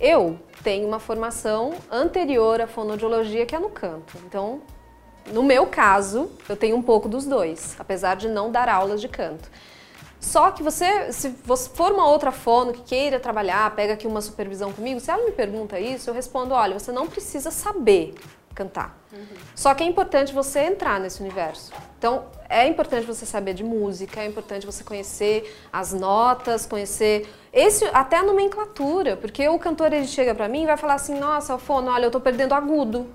Eu 0.00 0.38
tenho 0.62 0.88
uma 0.88 0.98
formação 0.98 1.74
anterior 1.90 2.62
à 2.62 2.66
fonoaudiologia 2.66 3.44
que 3.44 3.54
é 3.54 3.58
no 3.58 3.68
canto. 3.68 4.16
Então, 4.24 4.62
no 5.26 5.42
meu 5.42 5.66
caso, 5.66 6.30
eu 6.48 6.56
tenho 6.56 6.76
um 6.76 6.82
pouco 6.82 7.10
dos 7.10 7.26
dois, 7.26 7.76
apesar 7.78 8.16
de 8.16 8.26
não 8.26 8.50
dar 8.50 8.70
aulas 8.70 9.02
de 9.02 9.08
canto. 9.08 9.50
Só 10.18 10.50
que 10.50 10.62
você, 10.62 11.12
se 11.12 11.28
você 11.44 11.68
for 11.68 11.92
uma 11.92 12.08
outra 12.08 12.32
fono 12.32 12.72
que 12.72 12.82
queira 12.82 13.20
trabalhar, 13.20 13.70
pega 13.76 13.92
aqui 13.92 14.06
uma 14.06 14.22
supervisão 14.22 14.72
comigo, 14.72 14.98
se 14.98 15.10
ela 15.10 15.26
me 15.26 15.32
pergunta 15.32 15.78
isso, 15.78 16.08
eu 16.08 16.14
respondo: 16.14 16.54
olha, 16.54 16.78
você 16.78 16.90
não 16.90 17.06
precisa 17.06 17.50
saber 17.50 18.14
cantar. 18.56 18.98
Uhum. 19.12 19.24
Só 19.54 19.74
que 19.74 19.84
é 19.84 19.86
importante 19.86 20.32
você 20.32 20.60
entrar 20.60 20.98
nesse 20.98 21.20
universo. 21.20 21.72
Então, 21.98 22.24
é 22.48 22.66
importante 22.66 23.06
você 23.06 23.24
saber 23.26 23.54
de 23.54 23.62
música, 23.62 24.20
é 24.20 24.26
importante 24.26 24.66
você 24.66 24.82
conhecer 24.82 25.54
as 25.72 25.92
notas, 25.92 26.66
conhecer 26.66 27.28
esse 27.52 27.84
até 27.92 28.16
a 28.16 28.22
nomenclatura, 28.22 29.16
porque 29.16 29.46
o 29.48 29.58
cantor 29.58 29.92
ele 29.92 30.06
chega 30.06 30.34
para 30.34 30.48
mim 30.48 30.64
e 30.64 30.66
vai 30.66 30.76
falar 30.76 30.94
assim: 30.94 31.18
"Nossa, 31.18 31.58
fono, 31.58 31.90
olha, 31.90 32.06
eu 32.06 32.10
tô 32.10 32.20
perdendo 32.20 32.54
agudo". 32.54 33.06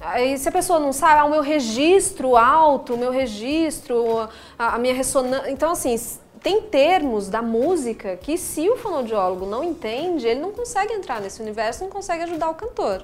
Aí, 0.00 0.36
se 0.36 0.46
a 0.48 0.52
pessoa 0.52 0.78
não 0.78 0.92
sabe, 0.92 1.20
ah, 1.20 1.24
o 1.24 1.30
meu 1.30 1.40
registro 1.40 2.36
alto, 2.36 2.92
o 2.92 2.98
meu 2.98 3.10
registro, 3.10 4.28
a, 4.58 4.74
a 4.74 4.78
minha 4.78 4.92
ressonância. 4.92 5.50
Então, 5.50 5.72
assim, 5.72 5.96
tem 6.42 6.60
termos 6.60 7.28
da 7.30 7.40
música 7.40 8.16
que, 8.18 8.36
se 8.36 8.68
o 8.68 8.76
fonoaudiólogo 8.76 9.46
não 9.46 9.64
entende, 9.64 10.26
ele 10.26 10.40
não 10.40 10.52
consegue 10.52 10.92
entrar 10.92 11.18
nesse 11.22 11.40
universo, 11.40 11.82
não 11.82 11.90
consegue 11.90 12.24
ajudar 12.24 12.50
o 12.50 12.54
cantor. 12.54 13.02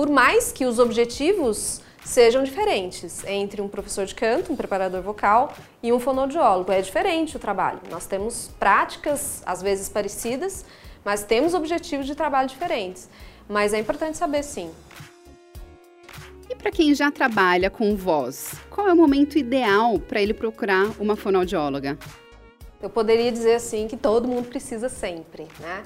Por 0.00 0.08
mais 0.08 0.50
que 0.50 0.64
os 0.64 0.78
objetivos 0.78 1.82
sejam 2.02 2.42
diferentes 2.42 3.22
entre 3.26 3.60
um 3.60 3.68
professor 3.68 4.06
de 4.06 4.14
canto, 4.14 4.50
um 4.50 4.56
preparador 4.56 5.02
vocal 5.02 5.52
e 5.82 5.92
um 5.92 6.00
fonoaudiólogo. 6.00 6.72
É 6.72 6.80
diferente 6.80 7.36
o 7.36 7.38
trabalho. 7.38 7.80
Nós 7.90 8.06
temos 8.06 8.50
práticas, 8.58 9.42
às 9.44 9.60
vezes 9.60 9.90
parecidas, 9.90 10.64
mas 11.04 11.22
temos 11.22 11.52
objetivos 11.52 12.06
de 12.06 12.14
trabalho 12.14 12.48
diferentes. 12.48 13.10
Mas 13.46 13.74
é 13.74 13.78
importante 13.78 14.16
saber 14.16 14.42
sim 14.42 14.70
para 16.56 16.70
quem 16.70 16.94
já 16.94 17.10
trabalha 17.10 17.70
com 17.70 17.94
voz, 17.94 18.54
qual 18.70 18.88
é 18.88 18.92
o 18.92 18.96
momento 18.96 19.38
ideal 19.38 19.98
para 19.98 20.20
ele 20.20 20.34
procurar 20.34 20.90
uma 20.98 21.16
fonoaudióloga? 21.16 21.98
Eu 22.82 22.90
poderia 22.90 23.30
dizer 23.32 23.54
assim 23.54 23.86
que 23.86 23.96
todo 23.96 24.28
mundo 24.28 24.48
precisa 24.48 24.88
sempre, 24.88 25.46
né? 25.58 25.82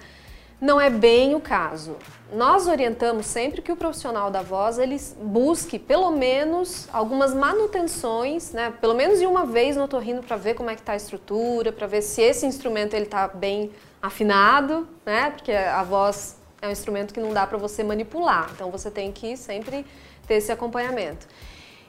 Não 0.64 0.80
é 0.80 0.88
bem 0.88 1.34
o 1.34 1.40
caso. 1.40 1.94
Nós 2.32 2.66
orientamos 2.66 3.26
sempre 3.26 3.60
que 3.60 3.70
o 3.70 3.76
profissional 3.76 4.30
da 4.30 4.40
voz 4.40 4.78
ele 4.78 4.98
busque 5.20 5.78
pelo 5.78 6.10
menos 6.10 6.88
algumas 6.90 7.34
manutenções, 7.34 8.50
né? 8.50 8.72
Pelo 8.80 8.94
menos 8.94 9.18
de 9.18 9.26
uma 9.26 9.44
vez 9.44 9.76
no 9.76 9.84
otorrino 9.84 10.22
para 10.22 10.38
ver 10.38 10.54
como 10.54 10.70
é 10.70 10.74
que 10.74 10.80
está 10.80 10.94
a 10.94 10.96
estrutura, 10.96 11.70
para 11.70 11.86
ver 11.86 12.00
se 12.00 12.22
esse 12.22 12.46
instrumento 12.46 12.94
ele 12.94 13.04
está 13.04 13.28
bem 13.28 13.72
afinado, 14.00 14.88
né? 15.04 15.32
Porque 15.32 15.52
a 15.52 15.82
voz 15.82 16.38
é 16.62 16.68
um 16.68 16.70
instrumento 16.70 17.12
que 17.12 17.20
não 17.20 17.34
dá 17.34 17.46
para 17.46 17.58
você 17.58 17.84
manipular. 17.84 18.48
Então 18.54 18.70
você 18.70 18.90
tem 18.90 19.12
que 19.12 19.36
sempre 19.36 19.84
ter 20.26 20.36
esse 20.36 20.50
acompanhamento. 20.50 21.26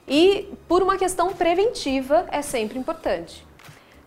E 0.06 0.54
por 0.68 0.84
uma 0.84 0.98
questão 0.98 1.32
preventiva 1.32 2.26
é 2.30 2.42
sempre 2.42 2.78
importante. 2.78 3.48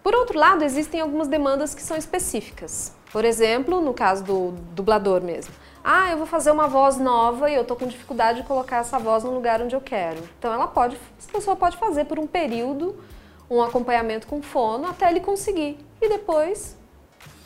Por 0.02 0.14
outro 0.14 0.38
lado, 0.38 0.62
existem 0.62 1.00
algumas 1.00 1.26
demandas 1.26 1.75
que 1.75 1.80
são 1.80 1.96
específicas. 1.96 2.97
Por 3.12 3.24
exemplo, 3.24 3.80
no 3.80 3.94
caso 3.94 4.24
do 4.24 4.50
dublador 4.72 5.22
mesmo. 5.22 5.54
Ah, 5.82 6.10
eu 6.10 6.18
vou 6.18 6.26
fazer 6.26 6.50
uma 6.50 6.68
voz 6.68 6.98
nova 6.98 7.50
e 7.50 7.54
eu 7.54 7.62
estou 7.62 7.76
com 7.76 7.86
dificuldade 7.86 8.42
de 8.42 8.46
colocar 8.46 8.78
essa 8.78 8.98
voz 8.98 9.24
no 9.24 9.32
lugar 9.32 9.62
onde 9.62 9.74
eu 9.74 9.80
quero. 9.80 10.22
Então 10.38 10.52
ela 10.52 10.66
pode, 10.66 10.98
essa 11.18 11.30
pessoa 11.32 11.56
pode 11.56 11.76
fazer 11.76 12.04
por 12.04 12.18
um 12.18 12.26
período 12.26 13.02
um 13.50 13.62
acompanhamento 13.62 14.26
com 14.26 14.42
fono 14.42 14.86
até 14.86 15.10
ele 15.10 15.20
conseguir. 15.20 15.78
E 16.00 16.08
depois 16.08 16.76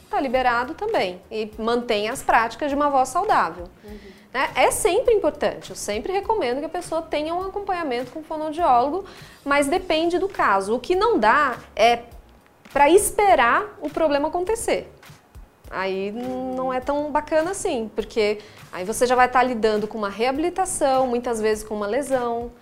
está 0.04 0.21
liberado 0.21 0.75
também. 0.75 1.23
E 1.31 1.50
mantém 1.59 2.09
as 2.09 2.23
práticas 2.23 2.69
de 2.69 2.75
uma 2.75 2.90
voz 2.90 3.09
saudável. 3.09 3.69
Uhum. 3.85 3.99
Né? 4.33 4.50
É 4.54 4.71
sempre 4.71 5.14
importante, 5.14 5.71
eu 5.71 5.76
sempre 5.76 6.12
recomendo 6.12 6.59
que 6.59 6.64
a 6.64 6.71
pessoa 6.71 7.02
tenha 7.02 7.35
um 7.35 7.42
acompanhamento 7.42 8.11
com 8.11 8.23
fonoaudiólogo, 8.23 9.04
mas 9.45 9.69
depende 9.69 10.19
do 10.19 10.28
caso. 10.28 10.75
O 10.75 10.81
que 10.81 10.97
não 10.97 11.19
dá 11.19 11.59
é 11.76 12.04
para 12.73 12.88
esperar 12.88 13.78
o 13.81 13.90
problema 13.90 14.28
acontecer. 14.28 14.90
Aí 15.73 16.12
não 16.12 16.71
é 16.71 16.81
tão 16.81 17.11
bacana 17.11 17.52
assim, 17.52 17.91
porque 17.95 18.38
aí 18.71 18.85
você 18.85 19.07
já 19.07 19.17
vai 19.17 19.26
estar 19.26 19.43
lidando 19.43 19.88
com 19.88 19.97
uma 19.97 20.11
reabilitação, 20.11 21.07
muitas 21.07 21.41
vezes 21.41 21.64
com 21.64 21.75
uma 21.75 21.87
lesão, 21.87 22.52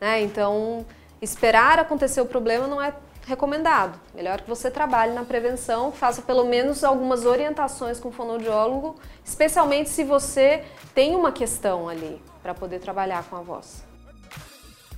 né? 0.00 0.22
Então, 0.22 0.86
esperar 1.20 1.78
acontecer 1.78 2.22
o 2.22 2.26
problema 2.26 2.66
não 2.66 2.80
é 2.80 2.94
recomendado. 3.26 4.00
Melhor 4.14 4.40
que 4.40 4.48
você 4.48 4.70
trabalhe 4.70 5.12
na 5.12 5.24
prevenção, 5.24 5.92
faça 5.92 6.22
pelo 6.22 6.44
menos 6.44 6.82
algumas 6.82 7.26
orientações 7.26 8.00
com 8.00 8.08
o 8.08 8.12
fonoaudiólogo, 8.12 8.96
especialmente 9.22 9.90
se 9.90 10.02
você 10.02 10.64
tem 10.94 11.14
uma 11.14 11.32
questão 11.32 11.86
ali 11.86 12.18
para 12.42 12.54
poder 12.54 12.80
trabalhar 12.80 13.24
com 13.24 13.36
a 13.36 13.40
voz. 13.40 13.84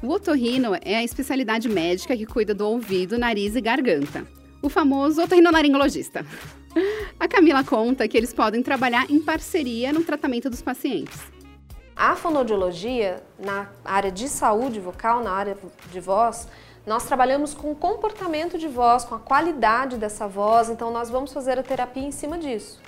O 0.01 0.09
otorrino 0.11 0.77
é 0.83 0.95
a 0.97 1.03
especialidade 1.03 1.69
médica 1.69 2.17
que 2.17 2.27
cuida 2.27 2.55
do 2.55 2.69
ouvido, 2.69 3.19
nariz 3.19 3.57
e 3.57 3.61
garganta. 3.61 4.27
O 4.67 4.69
famoso 4.69 5.23
otorrinolaringologista. 5.23 6.27
A 7.21 7.29
Camila 7.29 7.63
conta 7.63 8.09
que 8.09 8.17
eles 8.17 8.35
podem 8.35 8.65
trabalhar 8.65 9.09
em 9.09 9.21
parceria 9.21 9.93
no 9.93 10.03
tratamento 10.03 10.51
dos 10.51 10.61
pacientes. 10.61 11.21
A 11.95 12.17
fonoaudiologia, 12.17 13.23
na 13.39 13.69
área 13.85 14.11
de 14.11 14.29
saúde 14.29 14.81
vocal, 14.81 15.23
na 15.23 15.31
área 15.31 15.57
de 15.93 16.01
voz, 16.01 16.49
nós 16.85 17.05
trabalhamos 17.05 17.55
com 17.55 17.71
o 17.71 17.77
comportamento 17.77 18.59
de 18.59 18.67
voz, 18.67 19.05
com 19.05 19.15
a 19.15 19.21
qualidade 19.21 19.99
dessa 19.99 20.27
voz, 20.27 20.69
então 20.69 20.91
nós 20.91 21.09
vamos 21.09 21.33
fazer 21.33 21.61
a 21.61 21.63
terapia 21.63 22.03
em 22.03 22.11
cima 22.11 22.37
disso. 22.37 22.81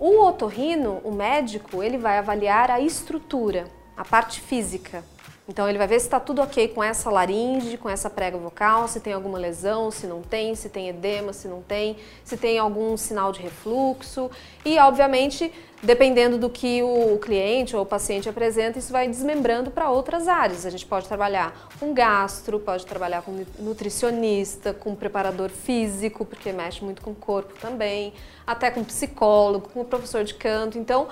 O 0.00 0.20
otorrino, 0.20 1.00
o 1.04 1.12
médico, 1.12 1.80
ele 1.80 1.96
vai 1.96 2.18
avaliar 2.18 2.72
a 2.72 2.80
estrutura, 2.80 3.68
a 3.96 4.04
parte 4.04 4.40
física. 4.40 5.04
Então 5.46 5.68
ele 5.68 5.76
vai 5.76 5.86
ver 5.86 6.00
se 6.00 6.06
está 6.06 6.18
tudo 6.18 6.40
ok 6.40 6.68
com 6.68 6.82
essa 6.82 7.10
laringe, 7.10 7.76
com 7.76 7.88
essa 7.88 8.08
prega 8.08 8.38
vocal, 8.38 8.88
se 8.88 8.98
tem 8.98 9.12
alguma 9.12 9.38
lesão, 9.38 9.90
se 9.90 10.06
não 10.06 10.22
tem, 10.22 10.54
se 10.54 10.70
tem 10.70 10.88
edema, 10.88 11.34
se 11.34 11.46
não 11.46 11.60
tem, 11.60 11.98
se 12.24 12.38
tem 12.38 12.58
algum 12.58 12.96
sinal 12.96 13.30
de 13.30 13.42
refluxo 13.42 14.30
e, 14.64 14.78
obviamente, 14.78 15.52
dependendo 15.82 16.38
do 16.38 16.48
que 16.48 16.82
o 16.82 17.18
cliente 17.18 17.76
ou 17.76 17.82
o 17.82 17.86
paciente 17.86 18.26
apresenta, 18.26 18.78
isso 18.78 18.90
vai 18.90 19.06
desmembrando 19.06 19.70
para 19.70 19.90
outras 19.90 20.28
áreas. 20.28 20.64
A 20.64 20.70
gente 20.70 20.86
pode 20.86 21.06
trabalhar 21.06 21.68
com 21.78 21.92
gastro, 21.92 22.58
pode 22.58 22.86
trabalhar 22.86 23.20
com 23.20 23.44
nutricionista, 23.58 24.72
com 24.72 24.94
preparador 24.94 25.50
físico, 25.50 26.24
porque 26.24 26.52
mexe 26.52 26.82
muito 26.82 27.02
com 27.02 27.10
o 27.10 27.14
corpo 27.14 27.52
também, 27.60 28.14
até 28.46 28.70
com 28.70 28.82
psicólogo, 28.82 29.68
com 29.68 29.84
professor 29.84 30.24
de 30.24 30.32
canto. 30.32 30.78
Então, 30.78 31.06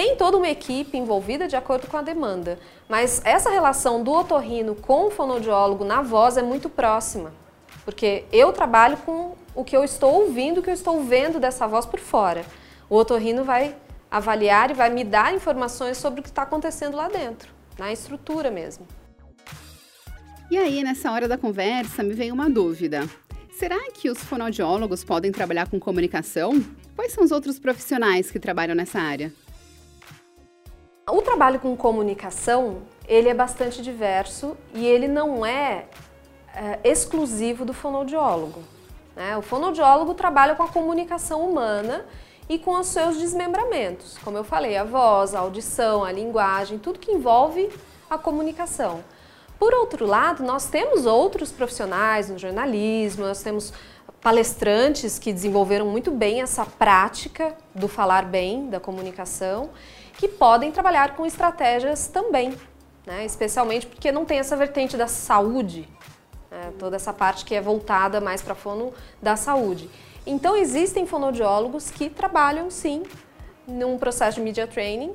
tem 0.00 0.16
toda 0.16 0.38
uma 0.38 0.48
equipe 0.48 0.96
envolvida 0.96 1.46
de 1.46 1.54
acordo 1.54 1.86
com 1.86 1.98
a 1.98 2.00
demanda, 2.00 2.58
mas 2.88 3.20
essa 3.22 3.50
relação 3.50 4.02
do 4.02 4.10
otorrino 4.10 4.74
com 4.74 5.08
o 5.08 5.10
fonoaudiólogo 5.10 5.84
na 5.84 6.00
voz 6.00 6.38
é 6.38 6.42
muito 6.42 6.70
próxima, 6.70 7.34
porque 7.84 8.24
eu 8.32 8.50
trabalho 8.50 8.96
com 8.96 9.36
o 9.54 9.62
que 9.62 9.76
eu 9.76 9.84
estou 9.84 10.22
ouvindo, 10.22 10.60
o 10.60 10.62
que 10.62 10.70
eu 10.70 10.74
estou 10.74 11.04
vendo 11.04 11.38
dessa 11.38 11.66
voz 11.66 11.84
por 11.84 12.00
fora. 12.00 12.46
O 12.88 12.96
otorrino 12.96 13.44
vai 13.44 13.76
avaliar 14.10 14.70
e 14.70 14.74
vai 14.74 14.88
me 14.88 15.04
dar 15.04 15.34
informações 15.34 15.98
sobre 15.98 16.20
o 16.20 16.22
que 16.22 16.30
está 16.30 16.44
acontecendo 16.44 16.96
lá 16.96 17.06
dentro, 17.06 17.52
na 17.78 17.92
estrutura 17.92 18.50
mesmo. 18.50 18.88
E 20.50 20.56
aí, 20.56 20.82
nessa 20.82 21.12
hora 21.12 21.28
da 21.28 21.36
conversa, 21.36 22.02
me 22.02 22.14
veio 22.14 22.32
uma 22.32 22.48
dúvida. 22.48 23.06
Será 23.52 23.78
que 23.92 24.08
os 24.08 24.16
fonoaudiólogos 24.24 25.04
podem 25.04 25.30
trabalhar 25.30 25.68
com 25.68 25.78
comunicação? 25.78 26.58
Quais 26.96 27.12
são 27.12 27.22
os 27.22 27.30
outros 27.30 27.58
profissionais 27.58 28.30
que 28.30 28.40
trabalham 28.40 28.74
nessa 28.74 28.98
área? 28.98 29.30
O 31.12 31.22
trabalho 31.22 31.58
com 31.58 31.76
comunicação, 31.76 32.82
ele 33.06 33.28
é 33.28 33.34
bastante 33.34 33.82
diverso 33.82 34.56
e 34.72 34.86
ele 34.86 35.08
não 35.08 35.44
é, 35.44 35.86
é 36.54 36.78
exclusivo 36.84 37.64
do 37.64 37.72
fonoaudiólogo. 37.72 38.62
Né? 39.16 39.36
O 39.36 39.42
fonoaudiólogo 39.42 40.14
trabalha 40.14 40.54
com 40.54 40.62
a 40.62 40.68
comunicação 40.68 41.48
humana 41.48 42.04
e 42.48 42.58
com 42.58 42.78
os 42.78 42.86
seus 42.88 43.16
desmembramentos, 43.16 44.18
como 44.24 44.36
eu 44.36 44.44
falei, 44.44 44.76
a 44.76 44.84
voz, 44.84 45.34
a 45.34 45.40
audição, 45.40 46.04
a 46.04 46.10
linguagem, 46.10 46.78
tudo 46.78 46.98
que 46.98 47.12
envolve 47.12 47.70
a 48.08 48.18
comunicação. 48.18 49.04
Por 49.58 49.74
outro 49.74 50.06
lado, 50.06 50.42
nós 50.42 50.66
temos 50.66 51.06
outros 51.06 51.52
profissionais 51.52 52.30
no 52.30 52.38
jornalismo, 52.38 53.26
nós 53.26 53.42
temos 53.42 53.72
palestrantes 54.20 55.18
que 55.18 55.32
desenvolveram 55.32 55.86
muito 55.86 56.10
bem 56.10 56.42
essa 56.42 56.64
prática 56.66 57.56
do 57.74 57.88
falar 57.88 58.24
bem, 58.24 58.68
da 58.68 58.78
comunicação, 58.78 59.70
que 60.18 60.28
podem 60.28 60.70
trabalhar 60.70 61.16
com 61.16 61.24
estratégias 61.24 62.06
também, 62.06 62.54
né? 63.06 63.24
especialmente 63.24 63.86
porque 63.86 64.12
não 64.12 64.24
tem 64.26 64.38
essa 64.38 64.56
vertente 64.56 64.96
da 64.96 65.06
saúde, 65.06 65.88
né? 66.50 66.72
toda 66.78 66.96
essa 66.96 67.12
parte 67.12 67.44
que 67.44 67.54
é 67.54 67.60
voltada 67.60 68.20
mais 68.20 68.42
para 68.42 68.54
fono 68.54 68.92
da 69.22 69.36
saúde. 69.36 69.88
Então 70.26 70.54
existem 70.54 71.06
fonoaudiólogos 71.06 71.90
que 71.90 72.10
trabalham 72.10 72.70
sim 72.70 73.02
num 73.66 73.96
processo 73.98 74.36
de 74.36 74.42
media 74.42 74.66
training. 74.66 75.14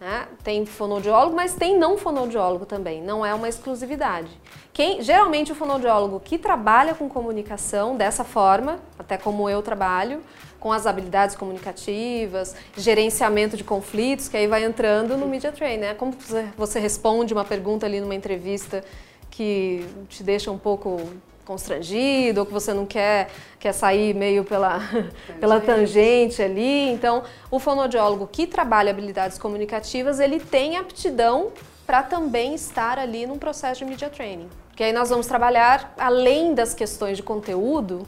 Né? 0.00 0.26
Tem 0.42 0.64
fonoaudiólogo, 0.64 1.36
mas 1.36 1.54
tem 1.54 1.78
não 1.78 1.98
fonoaudiólogo 1.98 2.64
também, 2.64 3.02
não 3.02 3.24
é 3.24 3.34
uma 3.34 3.48
exclusividade. 3.48 4.30
Quem, 4.76 5.00
geralmente 5.00 5.50
o 5.50 5.54
fonoaudiólogo 5.54 6.20
que 6.20 6.36
trabalha 6.36 6.94
com 6.94 7.08
comunicação 7.08 7.96
dessa 7.96 8.22
forma, 8.22 8.78
até 8.98 9.16
como 9.16 9.48
eu 9.48 9.62
trabalho, 9.62 10.20
com 10.60 10.70
as 10.70 10.86
habilidades 10.86 11.34
comunicativas, 11.34 12.54
gerenciamento 12.76 13.56
de 13.56 13.64
conflitos, 13.64 14.28
que 14.28 14.36
aí 14.36 14.46
vai 14.46 14.64
entrando 14.64 15.16
no 15.16 15.26
media 15.26 15.50
training, 15.50 15.78
né? 15.78 15.94
Como 15.94 16.14
você 16.58 16.78
responde 16.78 17.32
uma 17.32 17.42
pergunta 17.42 17.86
ali 17.86 18.02
numa 18.02 18.14
entrevista 18.14 18.84
que 19.30 19.82
te 20.10 20.22
deixa 20.22 20.50
um 20.50 20.58
pouco 20.58 21.00
constrangido 21.46 22.40
ou 22.40 22.44
que 22.44 22.52
você 22.52 22.74
não 22.74 22.84
quer, 22.84 23.30
quer 23.58 23.72
sair 23.72 24.12
meio 24.12 24.44
pela 24.44 24.80
tangente. 24.92 25.40
pela 25.40 25.58
tangente 25.58 26.42
ali. 26.42 26.90
Então, 26.90 27.22
o 27.50 27.58
fonoaudiólogo 27.58 28.28
que 28.30 28.46
trabalha 28.46 28.90
habilidades 28.90 29.38
comunicativas, 29.38 30.20
ele 30.20 30.38
tem 30.38 30.76
aptidão 30.76 31.50
para 31.86 32.02
também 32.02 32.54
estar 32.54 32.98
ali 32.98 33.26
num 33.26 33.38
processo 33.38 33.84
de 33.84 33.84
media 33.84 34.10
training. 34.10 34.48
Porque 34.68 34.82
aí 34.82 34.92
nós 34.92 35.08
vamos 35.08 35.26
trabalhar, 35.26 35.94
além 35.96 36.54
das 36.54 36.74
questões 36.74 37.16
de 37.16 37.22
conteúdo, 37.22 38.06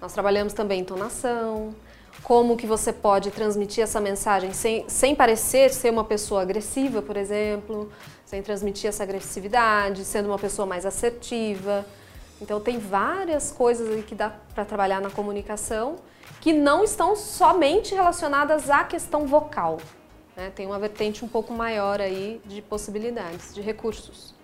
nós 0.00 0.12
trabalhamos 0.12 0.52
também 0.52 0.80
entonação, 0.80 1.74
como 2.22 2.56
que 2.56 2.66
você 2.66 2.92
pode 2.92 3.30
transmitir 3.30 3.82
essa 3.82 4.00
mensagem 4.00 4.52
sem, 4.52 4.88
sem 4.88 5.14
parecer 5.14 5.70
ser 5.72 5.90
uma 5.90 6.04
pessoa 6.04 6.42
agressiva, 6.42 7.02
por 7.02 7.16
exemplo, 7.16 7.90
sem 8.24 8.40
transmitir 8.42 8.88
essa 8.88 9.02
agressividade, 9.02 10.04
sendo 10.04 10.26
uma 10.26 10.38
pessoa 10.38 10.64
mais 10.64 10.86
assertiva. 10.86 11.84
Então 12.40 12.60
tem 12.60 12.78
várias 12.78 13.50
coisas 13.50 13.90
aí 13.90 14.02
que 14.02 14.14
dá 14.14 14.32
para 14.54 14.64
trabalhar 14.64 15.00
na 15.00 15.10
comunicação 15.10 15.96
que 16.40 16.52
não 16.52 16.82
estão 16.82 17.14
somente 17.14 17.94
relacionadas 17.94 18.70
à 18.70 18.84
questão 18.84 19.26
vocal. 19.26 19.78
Né? 20.36 20.50
Tem 20.54 20.66
uma 20.66 20.78
vertente 20.78 21.24
um 21.24 21.28
pouco 21.28 21.52
maior 21.52 22.00
aí 22.00 22.40
de 22.44 22.62
possibilidades, 22.62 23.54
de 23.54 23.60
recursos. 23.60 24.34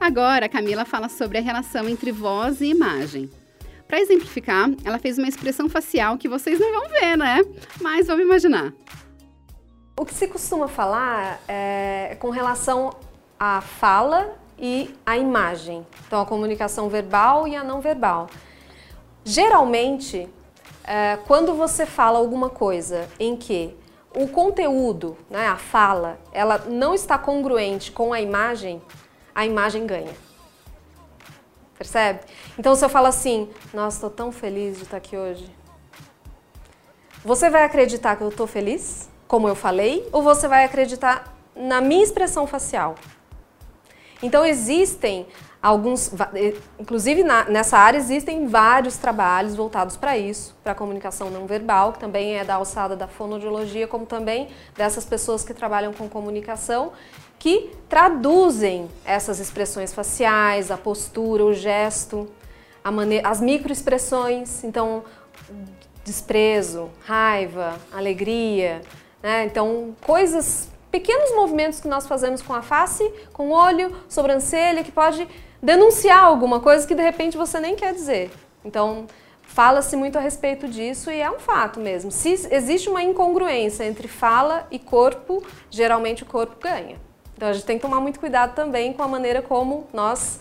Agora, 0.00 0.46
a 0.46 0.48
Camila 0.48 0.84
fala 0.84 1.08
sobre 1.08 1.38
a 1.38 1.40
relação 1.40 1.88
entre 1.88 2.10
voz 2.10 2.60
e 2.60 2.66
imagem. 2.66 3.30
Para 3.86 4.00
exemplificar, 4.00 4.68
ela 4.84 4.98
fez 4.98 5.18
uma 5.18 5.28
expressão 5.28 5.68
facial 5.68 6.18
que 6.18 6.28
vocês 6.28 6.58
não 6.60 6.72
vão 6.72 6.88
ver, 6.88 7.16
né? 7.16 7.40
Mas 7.80 8.06
vamos 8.06 8.22
imaginar. 8.22 8.72
O 9.98 10.04
que 10.04 10.14
se 10.14 10.28
costuma 10.28 10.68
falar 10.68 11.40
é 11.48 12.16
com 12.20 12.30
relação 12.30 12.94
a 13.38 13.60
fala 13.60 14.36
e 14.58 14.94
a 15.06 15.16
imagem. 15.16 15.86
Então, 16.06 16.20
a 16.20 16.26
comunicação 16.26 16.88
verbal 16.88 17.48
e 17.48 17.56
a 17.56 17.64
não 17.64 17.80
verbal. 17.80 18.28
Geralmente, 19.24 20.28
é, 20.88 21.18
quando 21.26 21.54
você 21.54 21.84
fala 21.84 22.18
alguma 22.18 22.48
coisa 22.48 23.06
em 23.20 23.36
que 23.36 23.76
o 24.16 24.26
conteúdo, 24.26 25.18
né, 25.28 25.46
a 25.46 25.56
fala, 25.56 26.18
ela 26.32 26.56
não 26.66 26.94
está 26.94 27.18
congruente 27.18 27.92
com 27.92 28.10
a 28.10 28.22
imagem, 28.22 28.80
a 29.34 29.44
imagem 29.44 29.86
ganha. 29.86 30.14
Percebe? 31.76 32.20
Então, 32.58 32.74
se 32.74 32.82
eu 32.82 32.88
falo 32.88 33.06
assim, 33.06 33.50
nossa, 33.74 33.98
estou 33.98 34.10
tão 34.10 34.32
feliz 34.32 34.78
de 34.78 34.84
estar 34.84 34.96
aqui 34.96 35.14
hoje. 35.14 35.54
Você 37.22 37.50
vai 37.50 37.64
acreditar 37.64 38.16
que 38.16 38.22
eu 38.22 38.30
estou 38.30 38.46
feliz, 38.46 39.10
como 39.28 39.46
eu 39.46 39.54
falei, 39.54 40.08
ou 40.10 40.22
você 40.22 40.48
vai 40.48 40.64
acreditar 40.64 41.36
na 41.54 41.82
minha 41.82 42.02
expressão 42.02 42.46
facial? 42.46 42.94
Então 44.22 44.44
existem 44.44 45.26
alguns, 45.62 46.12
inclusive 46.78 47.22
na, 47.22 47.44
nessa 47.44 47.76
área 47.78 47.98
existem 47.98 48.46
vários 48.46 48.96
trabalhos 48.96 49.56
voltados 49.56 49.96
para 49.96 50.16
isso, 50.16 50.56
para 50.62 50.72
a 50.72 50.74
comunicação 50.74 51.30
não 51.30 51.46
verbal, 51.46 51.92
que 51.92 51.98
também 51.98 52.36
é 52.36 52.44
da 52.44 52.54
alçada 52.54 52.94
da 52.94 53.08
fonoaudiologia, 53.08 53.86
como 53.86 54.06
também 54.06 54.48
dessas 54.76 55.04
pessoas 55.04 55.44
que 55.44 55.52
trabalham 55.52 55.92
com 55.92 56.08
comunicação, 56.08 56.92
que 57.38 57.70
traduzem 57.88 58.88
essas 59.04 59.38
expressões 59.40 59.92
faciais, 59.92 60.70
a 60.70 60.76
postura, 60.76 61.44
o 61.44 61.52
gesto, 61.52 62.28
maneira, 62.90 63.28
as 63.28 63.40
microexpressões, 63.40 64.64
então 64.64 65.04
desprezo, 66.04 66.88
raiva, 67.04 67.76
alegria, 67.92 68.80
né? 69.22 69.44
então 69.44 69.94
coisas 70.00 70.70
pequenos 70.90 71.34
movimentos 71.34 71.80
que 71.80 71.88
nós 71.88 72.06
fazemos 72.06 72.42
com 72.42 72.54
a 72.54 72.62
face, 72.62 73.10
com 73.32 73.48
o 73.48 73.52
olho, 73.52 73.94
sobrancelha, 74.08 74.82
que 74.82 74.92
pode 74.92 75.26
denunciar 75.62 76.24
alguma 76.24 76.60
coisa 76.60 76.86
que 76.86 76.94
de 76.94 77.02
repente 77.02 77.36
você 77.36 77.60
nem 77.60 77.76
quer 77.76 77.92
dizer. 77.92 78.30
Então, 78.64 79.06
fala-se 79.42 79.96
muito 79.96 80.16
a 80.16 80.20
respeito 80.20 80.68
disso 80.68 81.10
e 81.10 81.20
é 81.20 81.30
um 81.30 81.38
fato 81.38 81.80
mesmo. 81.80 82.10
Se 82.10 82.30
existe 82.50 82.88
uma 82.88 83.02
incongruência 83.02 83.84
entre 83.84 84.08
fala 84.08 84.66
e 84.70 84.78
corpo, 84.78 85.42
geralmente 85.70 86.22
o 86.22 86.26
corpo 86.26 86.56
ganha. 86.60 86.96
Então, 87.36 87.48
a 87.48 87.52
gente 87.52 87.64
tem 87.64 87.76
que 87.76 87.82
tomar 87.82 88.00
muito 88.00 88.18
cuidado 88.18 88.54
também 88.54 88.92
com 88.92 89.02
a 89.02 89.08
maneira 89.08 89.40
como 89.40 89.86
nós 89.92 90.40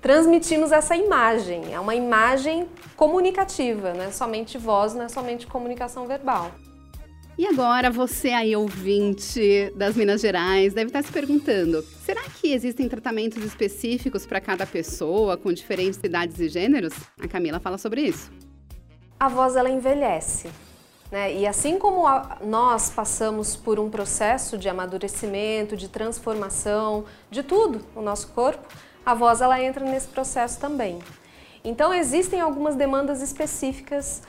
transmitimos 0.00 0.72
essa 0.72 0.96
imagem. 0.96 1.74
É 1.74 1.80
uma 1.80 1.94
imagem 1.94 2.68
comunicativa, 2.96 3.92
não 3.92 4.04
é 4.04 4.10
somente 4.10 4.56
voz, 4.56 4.94
não 4.94 5.04
é 5.04 5.08
somente 5.08 5.46
comunicação 5.46 6.06
verbal. 6.06 6.50
E 7.38 7.46
agora, 7.46 7.88
você 7.88 8.30
aí, 8.30 8.56
ouvinte 8.56 9.72
das 9.76 9.94
Minas 9.94 10.20
Gerais, 10.20 10.74
deve 10.74 10.88
estar 10.88 11.04
se 11.04 11.12
perguntando: 11.12 11.84
será 12.04 12.22
que 12.22 12.52
existem 12.52 12.88
tratamentos 12.88 13.44
específicos 13.44 14.26
para 14.26 14.40
cada 14.40 14.66
pessoa, 14.66 15.36
com 15.36 15.52
diferentes 15.52 16.00
idades 16.02 16.40
e 16.40 16.48
gêneros? 16.48 16.92
A 17.22 17.28
Camila 17.28 17.60
fala 17.60 17.78
sobre 17.78 18.00
isso. 18.00 18.28
A 19.20 19.28
voz 19.28 19.54
ela 19.54 19.70
envelhece. 19.70 20.50
Né? 21.12 21.36
E 21.36 21.46
assim 21.46 21.78
como 21.78 22.08
a, 22.08 22.38
nós 22.44 22.90
passamos 22.90 23.54
por 23.54 23.78
um 23.78 23.88
processo 23.88 24.58
de 24.58 24.68
amadurecimento, 24.68 25.76
de 25.76 25.88
transformação, 25.88 27.04
de 27.30 27.44
tudo 27.44 27.86
no 27.94 28.02
nosso 28.02 28.32
corpo, 28.32 28.66
a 29.06 29.14
voz 29.14 29.40
ela 29.40 29.62
entra 29.62 29.84
nesse 29.84 30.08
processo 30.08 30.58
também. 30.58 30.98
Então 31.62 31.94
existem 31.94 32.40
algumas 32.40 32.74
demandas 32.74 33.22
específicas 33.22 34.22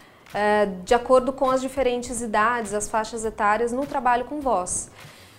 de 0.83 0.93
acordo 0.93 1.33
com 1.33 1.49
as 1.49 1.61
diferentes 1.61 2.21
idades, 2.21 2.73
as 2.73 2.87
faixas 2.89 3.25
etárias 3.25 3.71
no 3.71 3.85
trabalho 3.85 4.25
com 4.25 4.39
voz. 4.39 4.89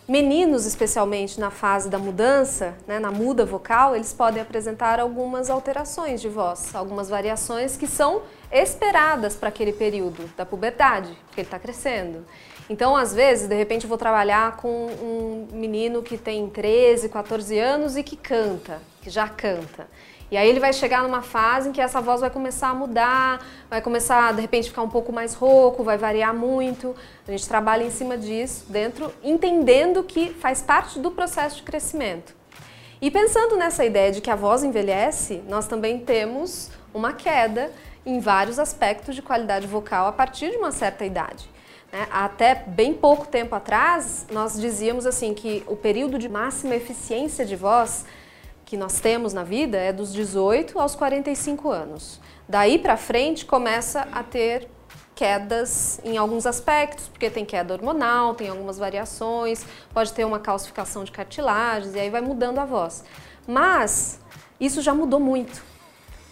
Meninos, 0.09 0.67
especialmente 0.67 1.39
na 1.39 1.53
fase 1.53 1.89
da 1.89 1.97
mudança, 1.97 2.75
né, 2.85 2.99
na 2.99 3.13
muda 3.13 3.45
vocal, 3.45 3.95
eles 3.95 4.13
podem 4.13 4.43
apresentar 4.43 4.99
algumas 4.99 5.49
alterações 5.49 6.21
de 6.21 6.29
voz, 6.29 6.75
algumas 6.75 7.09
variações 7.09 7.77
que 7.77 7.87
são 7.87 8.23
esperadas 8.51 9.37
para 9.37 9.51
aquele 9.51 9.73
período 9.73 10.29
da 10.37 10.45
puberdade, 10.45 11.17
porque 11.27 11.43
ele 11.43 11.47
está 11.47 11.61
crescendo. 11.61 12.27
Então, 12.69 12.97
às 12.97 13.15
vezes, 13.15 13.49
de 13.49 13.55
repente, 13.55 13.85
eu 13.85 13.89
vou 13.89 13.99
trabalhar 13.99 14.57
com 14.57 14.69
um 14.69 15.49
menino 15.53 16.03
que 16.03 16.19
tem 16.19 16.49
13, 16.49 17.09
14 17.09 17.57
anos 17.59 17.97
e 17.97 18.03
que 18.03 18.17
canta, 18.17 18.83
que 19.01 19.11
já 19.11 19.29
canta. 19.29 19.87
E 20.31 20.37
aí 20.37 20.49
ele 20.49 20.61
vai 20.61 20.73
chegar 20.73 21.03
numa 21.03 21.23
fase 21.23 21.69
em 21.69 21.73
que 21.73 21.81
essa 21.81 22.01
voz 22.01 22.21
vai 22.21 22.31
começar 22.31 22.69
a 22.69 22.75
mudar, 22.75 23.45
vai 23.69 23.81
começar 23.83 24.33
de 24.33 24.41
repente 24.41 24.69
ficar 24.69 24.83
um 24.83 24.89
pouco 24.89 25.13
mais 25.13 25.35
rouco, 25.35 25.83
vai 25.83 25.99
variar 25.99 26.33
muito. 26.33 26.95
A 27.27 27.31
gente 27.33 27.49
trabalha 27.49 27.83
em 27.83 27.91
cima 27.91 28.17
disso 28.17 28.67
dentro, 28.69 29.13
entendendo 29.25 30.05
que 30.05 30.31
faz 30.35 30.63
parte 30.63 31.01
do 31.01 31.11
processo 31.11 31.57
de 31.57 31.63
crescimento. 31.65 32.35
E 33.03 33.11
pensando 33.11 33.57
nessa 33.57 33.85
ideia 33.85 34.13
de 34.13 34.21
que 34.21 34.31
a 34.31 34.37
voz 34.37 34.63
envelhece, 34.63 35.43
nós 35.49 35.67
também 35.67 35.99
temos 35.99 36.71
uma 36.95 37.13
queda 37.13 37.73
em 38.07 38.21
vários 38.21 38.59
aspectos 38.59 39.15
de 39.15 39.23
qualidade 39.23 39.67
vocal 39.67 40.07
a 40.07 40.13
partir 40.13 40.51
de 40.51 40.57
uma 40.59 40.71
certa 40.71 41.05
idade. 41.05 41.51
Né? 41.93 42.07
Até 42.11 42.55
bem 42.55 42.95
pouco 42.95 43.27
tempo 43.27 43.55
atrás, 43.55 44.27
nós 44.31 44.61
dizíamos 44.61 45.07
assim 45.07 45.35
que 45.35 45.65
o 45.67 45.75
período 45.75 46.19
de 46.19 46.29
máxima 46.29 46.77
eficiência 46.77 47.45
de 47.45 47.57
voz 47.57 48.05
que 48.71 48.77
nós 48.77 49.01
temos 49.01 49.33
na 49.33 49.43
vida 49.43 49.77
é 49.77 49.93
dos 49.93 50.13
18 50.13 50.79
aos 50.79 50.95
45 50.95 51.73
anos. 51.73 52.21
Daí 52.49 52.79
para 52.79 52.97
frente 52.97 53.45
começa 53.45 54.07
a 54.13 54.23
ter 54.23 54.69
quedas 55.13 56.01
em 56.05 56.17
alguns 56.17 56.47
aspectos, 56.47 57.09
porque 57.09 57.29
tem 57.29 57.45
queda 57.45 57.75
hormonal, 57.75 58.33
tem 58.33 58.49
algumas 58.49 58.79
variações, 58.79 59.67
pode 59.93 60.13
ter 60.13 60.25
uma 60.25 60.39
calcificação 60.39 61.03
de 61.03 61.11
cartilagens 61.11 61.97
e 61.97 61.99
aí 61.99 62.11
vai 62.11 62.21
mudando 62.21 62.61
a 62.61 62.65
voz. 62.65 63.03
Mas 63.45 64.21
isso 64.61 64.81
já 64.83 64.95
mudou 64.95 65.19
muito. 65.19 65.65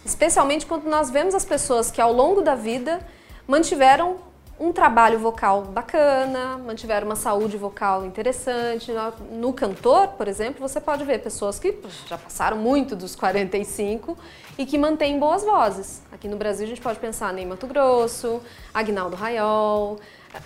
Especialmente 0.05 0.65
quando 0.65 0.85
nós 0.85 1.11
vemos 1.11 1.35
as 1.35 1.45
pessoas 1.45 1.91
que 1.91 2.01
ao 2.01 2.13
longo 2.13 2.41
da 2.41 2.55
vida 2.55 3.05
mantiveram 3.49 4.19
um 4.61 4.73
trabalho 4.73 5.19
vocal 5.19 5.63
bacana, 5.63 6.59
mantiveram 6.59 7.07
uma 7.07 7.17
saúde 7.17 7.57
vocal 7.57 8.05
interessante. 8.05 8.93
No 9.31 9.53
cantor, 9.53 10.09
por 10.09 10.27
exemplo, 10.27 10.67
você 10.67 10.81
pode 10.81 11.05
ver 11.05 11.21
pessoas 11.21 11.59
que 11.59 11.77
já 12.07 12.19
passaram 12.19 12.57
muito 12.57 12.97
dos 12.97 13.15
45 13.15 14.19
e 14.59 14.67
que 14.67 14.77
mantêm 14.77 15.19
boas 15.19 15.45
vozes. 15.45 16.03
Aqui 16.11 16.27
no 16.27 16.37
Brasil 16.37 16.67
a 16.67 16.69
gente 16.69 16.81
pode 16.81 16.99
pensar 16.99 17.37
em 17.39 17.47
Mato 17.47 17.67
Grosso, 17.67 18.41
Agnaldo 18.75 19.15
Raiol, 19.15 19.99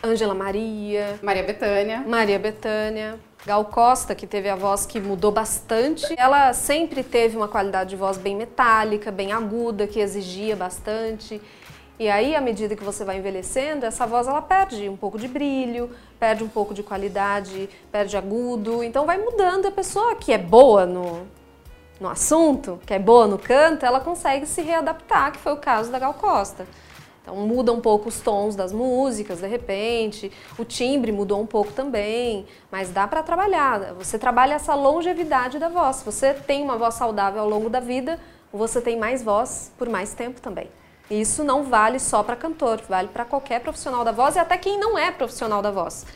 Ângela 0.04 0.34
Maria, 0.34 1.18
Maria 1.22 1.42
Bethânia. 1.42 2.04
Maria 2.06 2.38
Bethânia. 2.38 3.18
Gal 3.44 3.64
Costa, 3.64 4.14
que 4.14 4.24
teve 4.24 4.48
a 4.48 4.54
voz 4.54 4.86
que 4.86 5.00
mudou 5.00 5.32
bastante, 5.32 6.14
ela 6.16 6.52
sempre 6.52 7.02
teve 7.02 7.36
uma 7.36 7.48
qualidade 7.48 7.90
de 7.90 7.96
voz 7.96 8.16
bem 8.16 8.36
metálica, 8.36 9.10
bem 9.10 9.32
aguda, 9.32 9.84
que 9.84 9.98
exigia 9.98 10.54
bastante. 10.54 11.40
E 12.02 12.10
aí, 12.10 12.34
à 12.34 12.40
medida 12.40 12.74
que 12.74 12.82
você 12.82 13.04
vai 13.04 13.18
envelhecendo, 13.18 13.86
essa 13.86 14.04
voz 14.04 14.26
ela 14.26 14.42
perde 14.42 14.88
um 14.88 14.96
pouco 14.96 15.16
de 15.16 15.28
brilho, 15.28 15.88
perde 16.18 16.42
um 16.42 16.48
pouco 16.48 16.74
de 16.74 16.82
qualidade, 16.82 17.70
perde 17.92 18.16
agudo. 18.16 18.82
Então 18.82 19.06
vai 19.06 19.18
mudando. 19.18 19.66
A 19.66 19.70
pessoa 19.70 20.16
que 20.16 20.32
é 20.32 20.36
boa 20.36 20.84
no, 20.84 21.24
no 22.00 22.08
assunto, 22.08 22.80
que 22.84 22.92
é 22.92 22.98
boa 22.98 23.28
no 23.28 23.38
canto, 23.38 23.86
ela 23.86 24.00
consegue 24.00 24.46
se 24.46 24.62
readaptar, 24.62 25.30
que 25.30 25.38
foi 25.38 25.52
o 25.52 25.58
caso 25.58 25.92
da 25.92 25.98
Gal 26.00 26.14
Costa. 26.14 26.66
Então 27.22 27.36
muda 27.36 27.72
um 27.72 27.80
pouco 27.80 28.08
os 28.08 28.18
tons 28.18 28.56
das 28.56 28.72
músicas, 28.72 29.38
de 29.38 29.46
repente, 29.46 30.32
o 30.58 30.64
timbre 30.64 31.12
mudou 31.12 31.40
um 31.40 31.46
pouco 31.46 31.70
também, 31.72 32.46
mas 32.68 32.90
dá 32.90 33.06
para 33.06 33.22
trabalhar. 33.22 33.94
Você 33.94 34.18
trabalha 34.18 34.54
essa 34.54 34.74
longevidade 34.74 35.56
da 35.56 35.68
voz. 35.68 35.98
Se 35.98 36.04
você 36.04 36.34
tem 36.34 36.64
uma 36.64 36.76
voz 36.76 36.94
saudável 36.94 37.42
ao 37.42 37.48
longo 37.48 37.70
da 37.70 37.78
vida, 37.78 38.18
você 38.52 38.80
tem 38.80 38.98
mais 38.98 39.22
voz 39.22 39.72
por 39.78 39.88
mais 39.88 40.14
tempo 40.14 40.40
também. 40.40 40.68
Isso 41.20 41.44
não 41.44 41.64
vale 41.64 41.98
só 41.98 42.22
para 42.22 42.34
cantor, 42.34 42.80
vale 42.88 43.08
para 43.08 43.26
qualquer 43.26 43.60
profissional 43.60 44.02
da 44.02 44.12
voz 44.12 44.34
e 44.34 44.38
até 44.38 44.56
quem 44.56 44.78
não 44.78 44.96
é 44.98 45.10
profissional 45.10 45.60
da 45.60 45.70
voz. 45.70 46.06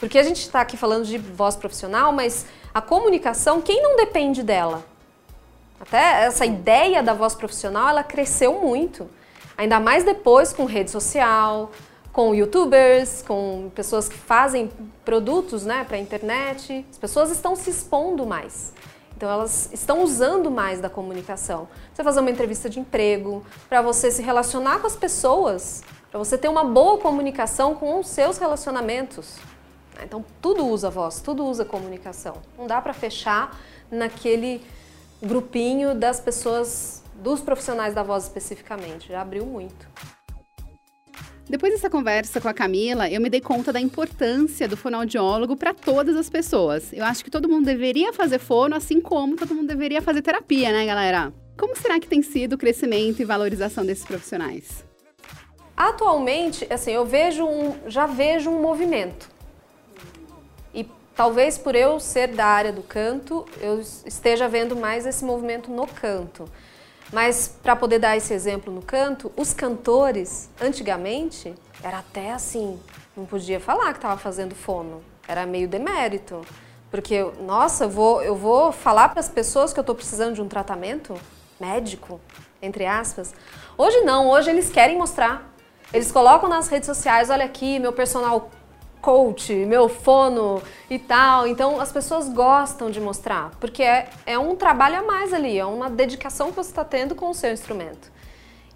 Porque 0.00 0.18
a 0.18 0.22
gente 0.24 0.40
está 0.40 0.60
aqui 0.60 0.76
falando 0.76 1.04
de 1.04 1.18
voz 1.18 1.54
profissional, 1.54 2.12
mas 2.12 2.46
a 2.74 2.80
comunicação, 2.80 3.60
quem 3.60 3.80
não 3.80 3.96
depende 3.96 4.42
dela? 4.42 4.82
Até 5.80 6.24
essa 6.24 6.44
ideia 6.44 7.00
da 7.00 7.14
voz 7.14 7.34
profissional, 7.34 7.90
ela 7.90 8.02
cresceu 8.02 8.60
muito. 8.60 9.08
Ainda 9.56 9.78
mais 9.78 10.02
depois 10.02 10.52
com 10.52 10.64
rede 10.64 10.90
social, 10.90 11.70
com 12.12 12.34
youtubers, 12.34 13.22
com 13.22 13.70
pessoas 13.72 14.08
que 14.08 14.18
fazem 14.18 14.68
produtos 15.04 15.64
né, 15.64 15.84
para 15.84 15.96
a 15.96 16.00
internet. 16.00 16.84
As 16.90 16.98
pessoas 16.98 17.30
estão 17.30 17.54
se 17.54 17.70
expondo 17.70 18.26
mais. 18.26 18.72
Então 19.20 19.30
elas 19.30 19.68
estão 19.70 20.02
usando 20.02 20.50
mais 20.50 20.80
da 20.80 20.88
comunicação. 20.88 21.68
Você 21.92 22.02
fazer 22.02 22.20
uma 22.20 22.30
entrevista 22.30 22.70
de 22.70 22.80
emprego, 22.80 23.44
para 23.68 23.82
você 23.82 24.10
se 24.10 24.22
relacionar 24.22 24.78
com 24.78 24.86
as 24.86 24.96
pessoas, 24.96 25.82
para 26.10 26.18
você 26.18 26.38
ter 26.38 26.48
uma 26.48 26.64
boa 26.64 26.96
comunicação 26.96 27.74
com 27.74 28.00
os 28.00 28.06
seus 28.06 28.38
relacionamentos. 28.38 29.36
Então 30.02 30.24
tudo 30.40 30.66
usa 30.66 30.88
voz, 30.88 31.20
tudo 31.20 31.44
usa 31.44 31.66
comunicação. 31.66 32.36
Não 32.56 32.66
dá 32.66 32.80
para 32.80 32.94
fechar 32.94 33.60
naquele 33.90 34.64
grupinho 35.22 35.94
das 35.94 36.18
pessoas, 36.18 37.02
dos 37.14 37.42
profissionais 37.42 37.92
da 37.92 38.02
voz 38.02 38.22
especificamente. 38.22 39.08
Já 39.08 39.20
abriu 39.20 39.44
muito. 39.44 39.86
Depois 41.50 41.72
dessa 41.72 41.90
conversa 41.90 42.40
com 42.40 42.46
a 42.46 42.54
Camila, 42.54 43.10
eu 43.10 43.20
me 43.20 43.28
dei 43.28 43.40
conta 43.40 43.72
da 43.72 43.80
importância 43.80 44.68
do 44.68 44.76
fonoaudiólogo 44.76 45.56
para 45.56 45.74
todas 45.74 46.14
as 46.14 46.30
pessoas. 46.30 46.92
Eu 46.92 47.04
acho 47.04 47.24
que 47.24 47.30
todo 47.30 47.48
mundo 47.48 47.64
deveria 47.64 48.12
fazer 48.12 48.38
fono, 48.38 48.76
assim 48.76 49.00
como 49.00 49.34
todo 49.34 49.52
mundo 49.52 49.66
deveria 49.66 50.00
fazer 50.00 50.22
terapia, 50.22 50.70
né, 50.70 50.86
galera? 50.86 51.32
Como 51.58 51.74
será 51.74 51.98
que 51.98 52.06
tem 52.06 52.22
sido 52.22 52.52
o 52.52 52.58
crescimento 52.58 53.20
e 53.20 53.24
valorização 53.24 53.84
desses 53.84 54.04
profissionais? 54.04 54.84
Atualmente, 55.76 56.68
assim, 56.72 56.92
eu 56.92 57.04
vejo 57.04 57.44
um, 57.44 57.74
já 57.88 58.06
vejo 58.06 58.48
um 58.48 58.62
movimento. 58.62 59.28
E 60.72 60.86
talvez 61.16 61.58
por 61.58 61.74
eu 61.74 61.98
ser 61.98 62.28
da 62.28 62.46
área 62.46 62.72
do 62.72 62.82
canto, 62.82 63.44
eu 63.60 63.80
esteja 63.80 64.46
vendo 64.46 64.76
mais 64.76 65.04
esse 65.04 65.24
movimento 65.24 65.68
no 65.68 65.88
canto. 65.88 66.44
Mas 67.12 67.56
para 67.62 67.74
poder 67.74 67.98
dar 67.98 68.16
esse 68.16 68.32
exemplo 68.32 68.72
no 68.72 68.82
canto, 68.82 69.32
os 69.36 69.52
cantores, 69.52 70.48
antigamente, 70.60 71.54
era 71.82 71.98
até 71.98 72.32
assim, 72.32 72.78
não 73.16 73.24
podia 73.24 73.58
falar 73.58 73.92
que 73.92 73.98
estava 73.98 74.16
fazendo 74.16 74.54
fono. 74.54 75.02
Era 75.26 75.44
meio 75.46 75.68
demérito. 75.68 76.44
Porque, 76.90 77.24
nossa, 77.40 77.84
eu 77.84 77.90
vou, 77.90 78.22
eu 78.22 78.34
vou 78.34 78.72
falar 78.72 79.08
para 79.10 79.20
as 79.20 79.28
pessoas 79.28 79.72
que 79.72 79.78
eu 79.78 79.82
estou 79.82 79.94
precisando 79.94 80.34
de 80.34 80.42
um 80.42 80.48
tratamento 80.48 81.14
médico, 81.58 82.20
entre 82.60 82.86
aspas. 82.86 83.32
Hoje 83.76 84.00
não, 84.00 84.28
hoje 84.28 84.50
eles 84.50 84.70
querem 84.70 84.98
mostrar. 84.98 85.48
Eles 85.92 86.10
colocam 86.10 86.48
nas 86.48 86.68
redes 86.68 86.86
sociais, 86.86 87.30
olha 87.30 87.44
aqui, 87.44 87.78
meu 87.78 87.92
personal 87.92 88.50
coach, 89.00 89.52
meu 89.66 89.88
fono 89.88 90.62
e 90.88 90.98
tal. 90.98 91.46
Então 91.46 91.80
as 91.80 91.90
pessoas 91.92 92.28
gostam 92.28 92.90
de 92.90 93.00
mostrar, 93.00 93.52
porque 93.60 93.82
é, 93.82 94.08
é 94.26 94.38
um 94.38 94.54
trabalho 94.54 94.98
a 94.98 95.02
mais 95.02 95.32
ali, 95.32 95.58
é 95.58 95.64
uma 95.64 95.90
dedicação 95.90 96.50
que 96.50 96.56
você 96.56 96.70
está 96.70 96.84
tendo 96.84 97.14
com 97.14 97.30
o 97.30 97.34
seu 97.34 97.52
instrumento. 97.52 98.10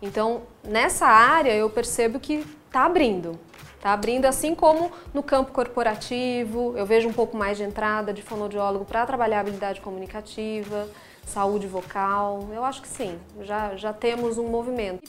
Então 0.01 0.43
nessa 0.63 1.07
área 1.07 1.53
eu 1.53 1.69
percebo 1.71 2.19
que 2.19 2.45
está 2.67 2.85
abrindo. 2.85 3.39
Está 3.77 3.93
abrindo 3.93 4.25
assim 4.25 4.55
como 4.55 4.91
no 5.13 5.23
campo 5.23 5.53
corporativo, 5.53 6.73
eu 6.75 6.87
vejo 6.87 7.07
um 7.07 7.13
pouco 7.13 7.37
mais 7.37 7.59
de 7.59 7.65
entrada 7.65 8.15
de 8.15 8.23
fonoaudiólogo 8.23 8.87
para 8.87 9.05
trabalhar 9.05 9.41
habilidade 9.41 9.83
comunicativa, 9.83 10.89
saúde 11.27 11.67
vocal. 11.67 12.49
Eu 12.53 12.65
acho 12.65 12.83
que 12.83 12.89
sim, 12.89 13.19
já, 13.43 13.75
já 13.77 13.93
temos 13.93 14.39
um 14.39 14.49
movimento. 14.49 15.01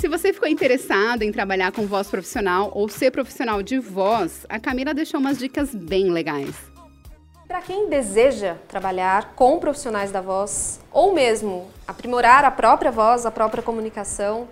Se 0.00 0.08
você 0.08 0.32
ficou 0.32 0.48
interessado 0.48 1.22
em 1.22 1.32
trabalhar 1.32 1.72
com 1.72 1.86
voz 1.86 2.08
profissional 2.08 2.70
ou 2.74 2.88
ser 2.88 3.10
profissional 3.10 3.62
de 3.62 3.78
voz, 3.78 4.44
a 4.48 4.60
Camila 4.60 4.92
deixou 4.92 5.18
umas 5.18 5.38
dicas 5.38 5.74
bem 5.74 6.10
legais. 6.10 6.54
Para 7.46 7.62
quem 7.62 7.88
deseja 7.88 8.56
trabalhar 8.68 9.34
com 9.34 9.58
profissionais 9.58 10.10
da 10.10 10.20
voz 10.20 10.80
ou 10.92 11.14
mesmo 11.14 11.70
aprimorar 11.86 12.44
a 12.44 12.50
própria 12.50 12.90
voz, 12.90 13.24
a 13.24 13.30
própria 13.30 13.62
comunicação, 13.62 14.48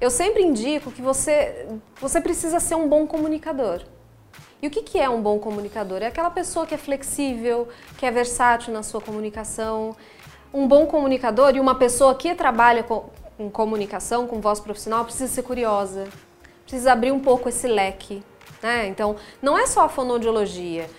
eu 0.00 0.10
sempre 0.10 0.42
indico 0.42 0.90
que 0.90 1.02
você, 1.02 1.66
você 2.00 2.20
precisa 2.20 2.60
ser 2.60 2.76
um 2.76 2.88
bom 2.88 3.06
comunicador. 3.06 3.82
E 4.60 4.66
o 4.66 4.70
que, 4.70 4.82
que 4.82 4.98
é 4.98 5.08
um 5.08 5.22
bom 5.22 5.38
comunicador? 5.38 6.02
É 6.02 6.06
aquela 6.06 6.30
pessoa 6.30 6.66
que 6.66 6.74
é 6.74 6.78
flexível, 6.78 7.68
que 7.96 8.04
é 8.04 8.10
versátil 8.10 8.72
na 8.72 8.82
sua 8.82 9.00
comunicação. 9.00 9.94
Um 10.52 10.66
bom 10.66 10.86
comunicador 10.86 11.54
e 11.54 11.60
uma 11.60 11.76
pessoa 11.76 12.14
que 12.14 12.34
trabalha 12.34 12.82
com, 12.82 13.04
com 13.36 13.48
comunicação, 13.50 14.26
com 14.26 14.40
voz 14.40 14.58
profissional, 14.58 15.04
precisa 15.04 15.32
ser 15.32 15.42
curiosa, 15.42 16.08
precisa 16.62 16.92
abrir 16.92 17.12
um 17.12 17.20
pouco 17.20 17.48
esse 17.48 17.68
leque. 17.68 18.20
Né? 18.60 18.88
Então, 18.88 19.14
não 19.40 19.56
é 19.56 19.64
só 19.66 19.82
a 19.82 19.88
fonoaudiologia. 19.88 20.90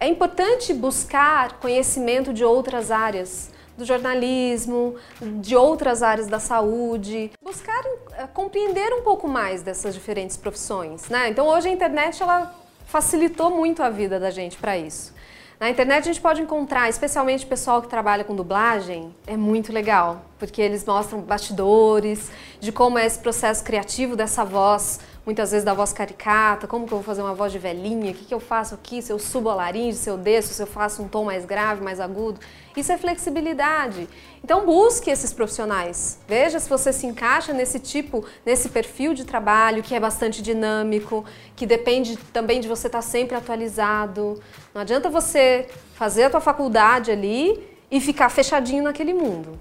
É 0.00 0.08
importante 0.08 0.72
buscar 0.72 1.58
conhecimento 1.58 2.32
de 2.32 2.42
outras 2.42 2.90
áreas, 2.90 3.50
do 3.76 3.84
jornalismo, 3.84 4.94
de 5.20 5.54
outras 5.54 6.02
áreas 6.02 6.26
da 6.26 6.38
saúde, 6.38 7.32
buscar 7.42 7.84
uh, 7.84 8.28
compreender 8.32 8.94
um 8.94 9.02
pouco 9.02 9.28
mais 9.28 9.62
dessas 9.62 9.92
diferentes 9.92 10.36
profissões. 10.36 11.08
Né? 11.08 11.28
Então, 11.28 11.46
hoje 11.46 11.68
a 11.68 11.72
internet 11.72 12.22
ela 12.22 12.63
facilitou 12.86 13.50
muito 13.50 13.82
a 13.82 13.90
vida 13.90 14.18
da 14.20 14.30
gente 14.30 14.56
para 14.56 14.76
isso. 14.76 15.14
Na 15.58 15.70
internet 15.70 16.02
a 16.02 16.12
gente 16.12 16.20
pode 16.20 16.42
encontrar, 16.42 16.88
especialmente 16.88 17.44
o 17.44 17.48
pessoal 17.48 17.80
que 17.80 17.88
trabalha 17.88 18.24
com 18.24 18.34
dublagem, 18.34 19.14
é 19.26 19.36
muito 19.36 19.72
legal, 19.72 20.22
porque 20.38 20.60
eles 20.60 20.84
mostram 20.84 21.20
bastidores 21.20 22.30
de 22.60 22.72
como 22.72 22.98
é 22.98 23.06
esse 23.06 23.18
processo 23.18 23.62
criativo 23.62 24.16
dessa 24.16 24.44
voz, 24.44 25.00
muitas 25.24 25.50
vezes 25.50 25.64
da 25.64 25.72
voz 25.72 25.92
caricata, 25.92 26.66
como 26.66 26.86
que 26.86 26.92
eu 26.92 26.98
vou 26.98 27.04
fazer 27.04 27.22
uma 27.22 27.34
voz 27.34 27.50
de 27.50 27.58
velhinha, 27.58 28.12
o 28.12 28.14
que, 28.14 28.24
que 28.24 28.34
eu 28.34 28.40
faço 28.40 28.74
aqui, 28.74 29.00
se 29.00 29.12
eu 29.12 29.18
subo 29.18 29.48
a 29.48 29.54
laringe, 29.54 29.96
se 29.96 30.10
eu 30.10 30.18
desço, 30.18 30.52
se 30.52 30.62
eu 30.62 30.66
faço 30.66 31.02
um 31.02 31.08
tom 31.08 31.24
mais 31.24 31.44
grave, 31.44 31.82
mais 31.82 32.00
agudo. 32.00 32.38
Isso 32.76 32.92
é 32.92 32.98
flexibilidade. 32.98 34.08
Então 34.42 34.66
busque 34.66 35.10
esses 35.10 35.32
profissionais. 35.32 36.18
Veja 36.28 36.58
se 36.58 36.68
você 36.68 36.92
se 36.92 37.06
encaixa 37.06 37.52
nesse 37.52 37.78
tipo, 37.78 38.24
nesse 38.44 38.68
perfil 38.68 39.14
de 39.14 39.24
trabalho 39.24 39.82
que 39.82 39.94
é 39.94 40.00
bastante 40.00 40.42
dinâmico, 40.42 41.24
que 41.56 41.66
depende 41.66 42.16
também 42.32 42.60
de 42.60 42.68
você 42.68 42.88
estar 42.88 43.02
sempre 43.02 43.36
atualizado. 43.36 44.40
Não 44.74 44.82
adianta 44.82 45.08
você 45.08 45.68
fazer 45.94 46.24
a 46.24 46.30
tua 46.30 46.40
faculdade 46.40 47.10
ali 47.10 47.74
e 47.90 48.00
ficar 48.00 48.28
fechadinho 48.28 48.82
naquele 48.82 49.14
mundo. 49.14 49.58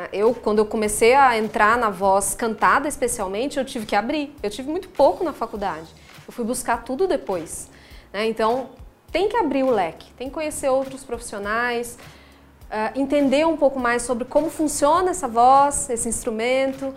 Ah, 0.00 0.08
eu, 0.12 0.32
quando 0.32 0.58
eu 0.58 0.66
comecei 0.66 1.12
a 1.12 1.36
entrar 1.36 1.76
na 1.76 1.90
voz 1.90 2.32
cantada 2.32 2.86
especialmente, 2.86 3.58
eu 3.58 3.64
tive 3.64 3.84
que 3.84 3.96
abrir. 3.96 4.32
Eu 4.40 4.48
tive 4.48 4.70
muito 4.70 4.88
pouco 4.88 5.24
na 5.24 5.32
faculdade. 5.32 5.88
Eu 6.24 6.32
fui 6.32 6.44
buscar 6.44 6.84
tudo 6.84 7.08
depois. 7.08 7.68
Né? 8.12 8.28
Então, 8.28 8.70
tem 9.10 9.28
que 9.28 9.36
abrir 9.36 9.64
o 9.64 9.70
leque, 9.70 10.12
tem 10.12 10.28
que 10.28 10.34
conhecer 10.34 10.68
outros 10.68 11.02
profissionais, 11.02 11.98
uh, 12.70 12.96
entender 12.96 13.44
um 13.44 13.56
pouco 13.56 13.80
mais 13.80 14.02
sobre 14.02 14.24
como 14.24 14.48
funciona 14.50 15.10
essa 15.10 15.26
voz, 15.26 15.90
esse 15.90 16.08
instrumento, 16.08 16.94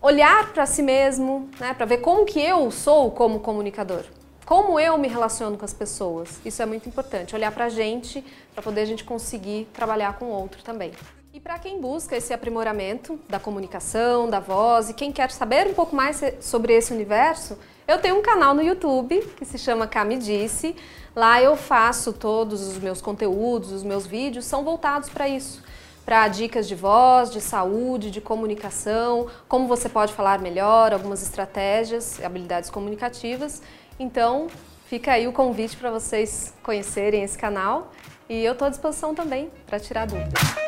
olhar 0.00 0.52
para 0.52 0.66
si 0.66 0.82
mesmo, 0.82 1.50
né, 1.58 1.74
para 1.74 1.86
ver 1.86 1.98
como 1.98 2.24
que 2.26 2.38
eu 2.38 2.70
sou 2.70 3.10
como 3.10 3.40
comunicador, 3.40 4.04
como 4.44 4.78
eu 4.78 4.96
me 4.98 5.08
relaciono 5.08 5.56
com 5.56 5.64
as 5.64 5.72
pessoas. 5.72 6.38
Isso 6.44 6.62
é 6.62 6.66
muito 6.66 6.88
importante, 6.88 7.34
olhar 7.34 7.50
para 7.50 7.64
a 7.64 7.68
gente, 7.70 8.22
para 8.54 8.62
poder 8.62 8.82
a 8.82 8.84
gente 8.84 9.02
conseguir 9.02 9.66
trabalhar 9.72 10.18
com 10.18 10.26
o 10.26 10.30
outro 10.30 10.62
também. 10.62 10.92
E 11.36 11.40
para 11.40 11.58
quem 11.58 11.78
busca 11.78 12.16
esse 12.16 12.32
aprimoramento 12.32 13.20
da 13.28 13.38
comunicação, 13.38 14.26
da 14.26 14.40
voz 14.40 14.88
e 14.88 14.94
quem 14.94 15.12
quer 15.12 15.30
saber 15.30 15.66
um 15.66 15.74
pouco 15.74 15.94
mais 15.94 16.22
sobre 16.40 16.72
esse 16.72 16.94
universo, 16.94 17.58
eu 17.86 17.98
tenho 17.98 18.16
um 18.16 18.22
canal 18.22 18.54
no 18.54 18.62
YouTube 18.62 19.20
que 19.36 19.44
se 19.44 19.58
chama 19.58 19.86
Cami 19.86 20.16
Disse. 20.16 20.74
Lá 21.14 21.42
eu 21.42 21.54
faço 21.54 22.14
todos 22.14 22.66
os 22.66 22.78
meus 22.78 23.02
conteúdos, 23.02 23.70
os 23.70 23.82
meus 23.82 24.06
vídeos 24.06 24.46
são 24.46 24.64
voltados 24.64 25.10
para 25.10 25.28
isso 25.28 25.62
para 26.06 26.26
dicas 26.28 26.66
de 26.66 26.74
voz, 26.74 27.30
de 27.30 27.42
saúde, 27.42 28.10
de 28.10 28.20
comunicação, 28.22 29.26
como 29.46 29.68
você 29.68 29.90
pode 29.90 30.14
falar 30.14 30.38
melhor, 30.38 30.94
algumas 30.94 31.20
estratégias, 31.22 32.18
habilidades 32.24 32.70
comunicativas. 32.70 33.60
Então, 33.98 34.46
fica 34.86 35.12
aí 35.12 35.28
o 35.28 35.32
convite 35.34 35.76
para 35.76 35.90
vocês 35.90 36.54
conhecerem 36.62 37.24
esse 37.24 37.36
canal 37.36 37.92
e 38.26 38.42
eu 38.42 38.52
estou 38.52 38.68
à 38.68 38.70
disposição 38.70 39.14
também 39.14 39.50
para 39.66 39.78
tirar 39.78 40.06
dúvidas. 40.06 40.65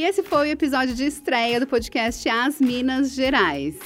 E 0.00 0.02
esse 0.02 0.22
foi 0.22 0.48
o 0.48 0.50
episódio 0.50 0.94
de 0.94 1.04
estreia 1.04 1.60
do 1.60 1.66
podcast 1.66 2.26
As 2.26 2.58
Minas 2.58 3.12
Gerais. 3.12 3.78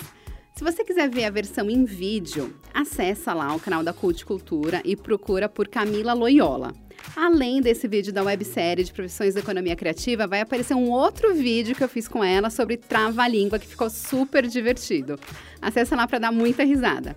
Se 0.55 0.63
você 0.63 0.85
quiser 0.85 1.11
ver 1.11 1.25
a 1.25 1.31
versão 1.31 1.69
em 1.69 1.85
vídeo, 1.85 2.55
acessa 2.73 3.35
lá 3.35 3.53
o 3.53 3.59
canal 3.59 3.83
da 3.83 3.93
Cult 3.93 4.25
Cultura 4.25 4.81
e 4.85 4.95
procura 4.95 5.49
por 5.49 5.67
Camila 5.67 6.13
Loyola. 6.13 6.73
Além 7.17 7.61
desse 7.61 7.89
vídeo 7.89 8.13
da 8.13 8.23
websérie 8.23 8.85
de 8.85 8.93
profissões 8.93 9.35
da 9.35 9.41
economia 9.41 9.75
criativa, 9.75 10.25
vai 10.25 10.41
aparecer 10.41 10.75
um 10.75 10.89
outro 10.89 11.35
vídeo 11.35 11.75
que 11.75 11.83
eu 11.83 11.89
fiz 11.89 12.07
com 12.07 12.23
ela 12.23 12.49
sobre 12.49 12.77
trava-língua, 12.77 13.59
que 13.59 13.67
ficou 13.67 13.91
super 13.91 14.47
divertido. 14.47 15.19
Acessa 15.61 15.97
lá 15.97 16.07
para 16.07 16.21
dar 16.21 16.31
muita 16.31 16.63
risada. 16.63 17.17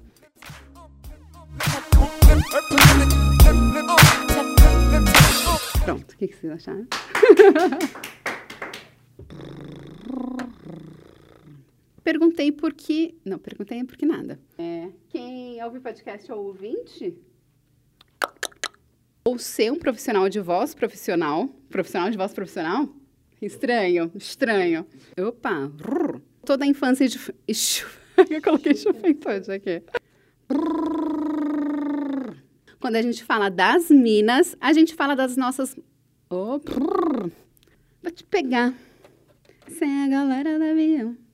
Pronto, 5.86 6.13
o 6.13 6.17
que, 6.17 6.27
que 6.29 6.36
vocês 6.36 6.51
acharam? 6.51 6.88
Perguntei 12.08 12.54
por 12.54 12.74
que. 12.74 13.20
Não, 13.26 13.38
perguntei 13.38 13.84
por 13.84 13.98
que 13.98 14.06
nada. 14.06 14.39
É, 14.58 14.88
quem 15.10 15.62
ouve 15.62 15.82
podcast 15.82 16.32
é 16.32 16.34
ouvinte? 16.34 17.13
Ou 19.26 19.38
ser 19.38 19.74
um 19.74 19.78
profissional 19.78 20.30
de 20.30 20.39
voz 20.39 20.74
profissional? 20.74 21.50
Profissional 21.70 22.10
de 22.10 22.15
voz 22.15 22.32
profissional? 22.32 22.88
Estranho, 23.41 24.10
estranho. 24.15 24.88
Opa! 25.20 25.70
Toda 26.46 26.63
a 26.63 26.67
infância 26.70 27.10
de. 27.10 27.20
Ixi, 27.46 27.84
eu 28.32 28.41
coloquei 28.41 28.74
chufentante 28.74 29.52
aqui. 29.52 29.84
Quando 32.80 32.96
a 32.96 33.02
gente 33.02 33.22
fala 33.22 33.50
das 33.50 33.89
minas, 33.89 34.56
a 34.62 34.72
gente 34.72 34.96
fala 34.96 35.13
das 35.13 35.36
nossas. 35.36 35.76
Oh, 36.30 36.58
vou 38.02 38.12
te 38.13 38.24
pegar. 38.24 38.74
Sem 39.67 40.06
a 40.06 40.08
galera 40.08 40.58
do 40.58 40.63
avião. 40.63 41.26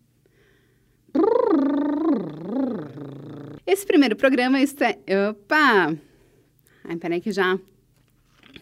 Esse 3.66 3.86
primeiro 3.86 4.16
programa 4.16 4.60
está. 4.60 4.90
Opa! 5.30 5.98
Ai, 6.84 6.98
peraí 6.98 7.22
que 7.22 7.32
já 7.32 7.58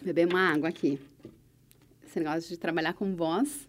beber 0.00 0.28
uma 0.28 0.52
água 0.52 0.68
aqui. 0.68 0.96
Esse 2.06 2.20
negócio 2.20 2.48
de 2.48 2.56
trabalhar 2.56 2.92
com 2.94 3.16
voz 3.16 3.68